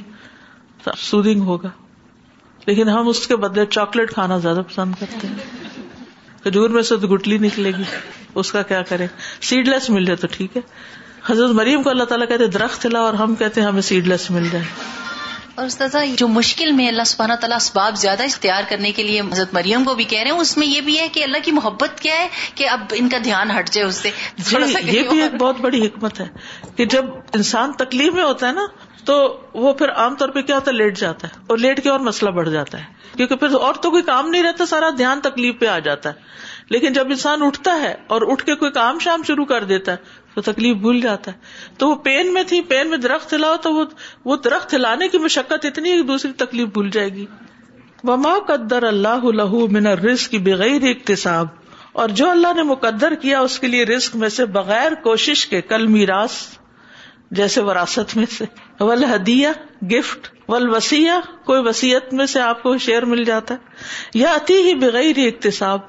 [0.82, 1.70] تو سودنگ ہوگا
[2.66, 5.59] لیکن ہم اس کے بدلے چاکلیٹ کھانا زیادہ پسند کرتے ہیں
[6.44, 7.82] کھجور میں سے تو گٹلی نکلے گی
[8.42, 9.06] اس کا کیا کرے
[9.48, 10.60] سیڈ لیس مل جائے تو ٹھیک ہے
[11.30, 14.48] حضرت مریم کو اللہ تعالیٰ کہتے درخت لا اور ہم کہتے ہمیں سیڈ لیس مل
[14.52, 14.64] جائے
[15.60, 19.52] اور استاذہ جو مشکل میں اللہ سبحانہ تعالیٰ اسباب زیادہ اختیار کرنے کے لیے حضرت
[19.54, 22.00] مریم کو بھی کہہ رہے ہیں اس میں یہ بھی ہے کہ اللہ کی محبت
[22.02, 22.28] کیا ہے
[22.60, 25.86] کہ اب ان کا دھیان ہٹ جائے اس سے جی، یہ بھی ایک بہت بڑی
[25.86, 26.26] حکمت ہے
[26.76, 27.10] کہ جب
[27.40, 28.66] انسان تکلیف میں ہوتا ہے نا
[29.06, 29.14] تو
[29.64, 31.98] وہ پھر عام طور پہ کیا ہوتا ہے لیٹ جاتا ہے اور لیٹ کے اور
[32.08, 35.58] مسئلہ بڑھ جاتا ہے کیونکہ پھر اور تو کوئی کام نہیں رہتا سارا دھیان تکلیف
[35.60, 39.22] پہ آ جاتا ہے لیکن جب انسان اٹھتا ہے اور اٹھ کے کوئی کام شام
[39.26, 42.90] شروع کر دیتا ہے تو تکلیف بھول جاتا ہے تو وہ پین میں تھی پین
[42.90, 43.84] میں درخت ہلاؤ تو وہ
[44.30, 47.26] وہ درخت ہلانے کی مشقت اتنی ایک دوسری تکلیف بھول جائے گی
[48.08, 49.24] وما قدر اللہ
[49.78, 51.58] من رسک بغیر اقتصاب
[52.02, 55.60] اور جو اللہ نے مقدر کیا اس کے لیے رسک میں سے بغیر کوشش کے
[55.72, 56.40] کل میراث
[57.38, 58.44] جیسے وراثت میں سے
[58.88, 59.48] ول ہدیہ
[59.90, 61.10] گفٹ ول وسیع
[61.46, 65.80] کوئی وسیعت میں سے آپ کو شیئر مل جاتا ہے یا اتی ہی بغیر اقتصاب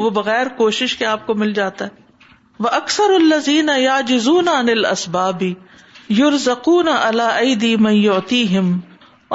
[0.00, 2.28] وہ بغیر کوشش کے آپ کو مل جاتا ہے
[2.64, 5.52] وہ اکثر الزین یا جزون انل اسبابی
[6.20, 8.78] یور زکون اللہ عید متی ہم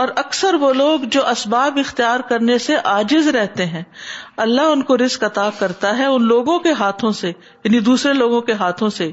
[0.01, 3.81] اور اکثر وہ لوگ جو اسباب اختیار کرنے سے آجز رہتے ہیں
[4.45, 7.29] اللہ ان کو رسک عطا کرتا ہے ان لوگوں کے ہاتھوں سے
[7.63, 9.11] یعنی دوسرے لوگوں کے ہاتھوں سے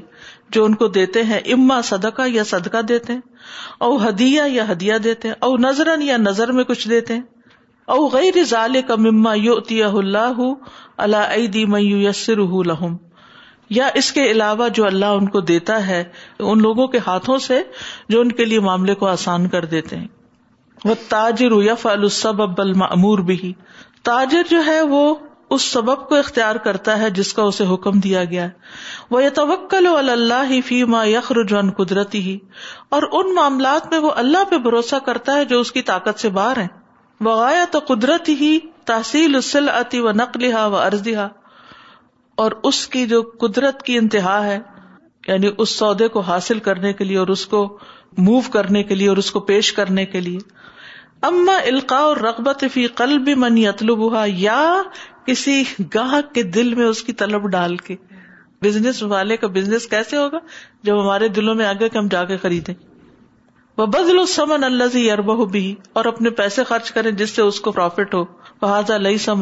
[0.55, 4.95] جو ان کو دیتے ہیں اما صدقہ یا صدقہ دیتے ہیں او ہدیہ یا ہدیہ
[5.03, 6.17] دیتے ہیں ہیں او او نظر یا
[6.59, 7.19] میں کچھ دیتے
[8.13, 9.31] غیر ضال کا مما
[11.05, 12.95] اللہ عید میو یس رح الحم
[13.77, 16.03] یا اس کے علاوہ جو اللہ ان کو دیتا ہے
[16.49, 17.61] ان لوگوں کے ہاتھوں سے
[18.09, 20.07] جو ان کے لیے معاملے کو آسان کر دیتے ہیں
[20.91, 23.53] وہ تاجر یف فلسب اب امور بھی
[24.11, 25.03] تاجر جو ہے وہ
[25.55, 28.47] اس سبب کو اختیار کرتا ہے جس کا اسے حکم دیا گیا
[29.11, 30.49] وہ توکل و اللہ
[31.77, 32.37] قدرتی ہی
[32.97, 36.29] اور ان معاملات میں وہ اللہ پہ بھروسہ کرتا ہے جو اس کی طاقت سے
[36.37, 38.57] باہر ہیں قدرت ہی
[38.91, 40.11] تحصیل و
[40.47, 41.27] و
[42.43, 44.59] اور اس کی جو قدرت کی انتہا ہے
[45.27, 47.65] یعنی اس سودے کو حاصل کرنے کے لیے اور اس کو
[48.27, 50.39] موو کرنے کے لیے اور اس کو پیش کرنے کے لیے
[51.27, 54.59] اما القاء اور رغبت فی قلب منی اطلوبہ یا
[55.29, 55.61] کسی
[55.93, 57.95] گاہک کے دل میں اس کی طلب ڈال کے
[58.65, 60.39] بزنس والے کا بزنس کیسے ہوگا
[60.89, 62.73] جب ہمارے دلوں میں آگے ہم جا کے خریدے
[65.95, 68.23] اور اپنے پیسے خرچ کریں جس سے اس کو پروفیٹ ہو
[68.61, 69.37] وہ سا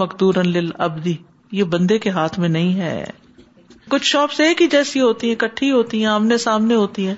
[0.89, 1.15] ابدی
[1.61, 5.71] یہ بندے کے ہاتھ میں نہیں ہے کچھ شاپس ایک ہی جیسی ہوتی ہیں کٹھی
[5.79, 7.15] ہوتی ہیں آمنے سامنے ہوتی ہیں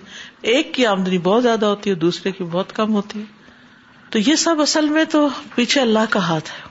[0.55, 4.35] ایک کی آمدنی بہت زیادہ ہوتی ہے دوسرے کی بہت کم ہوتی ہے تو یہ
[4.47, 6.68] سب اصل میں تو پیچھے اللہ کا ہاتھ ہے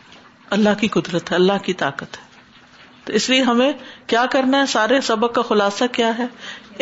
[0.56, 2.26] اللہ کی قدرت ہے اللہ کی طاقت ہے
[3.04, 3.70] تو اس لیے ہمیں
[4.12, 6.26] کیا کرنا ہے سارے سبق کا خلاصہ کیا ہے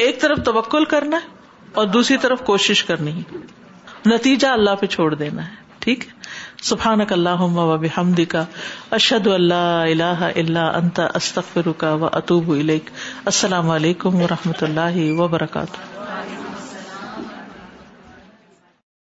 [0.07, 3.45] ایک طرف توکل کرنا ہے اور دوسری طرف کوشش کرنی ہے
[4.15, 6.15] نتیجہ اللہ پہ چھوڑ دینا ہے ٹھیک ہے
[6.69, 7.43] سبحانک اللہ
[7.83, 8.45] بحمد کا
[9.01, 12.91] اشد اللہ اللہ اللہ انت استف کا و اطوب علیک
[13.33, 15.96] السلام علیکم و رحمۃ اللہ وبرکاتہ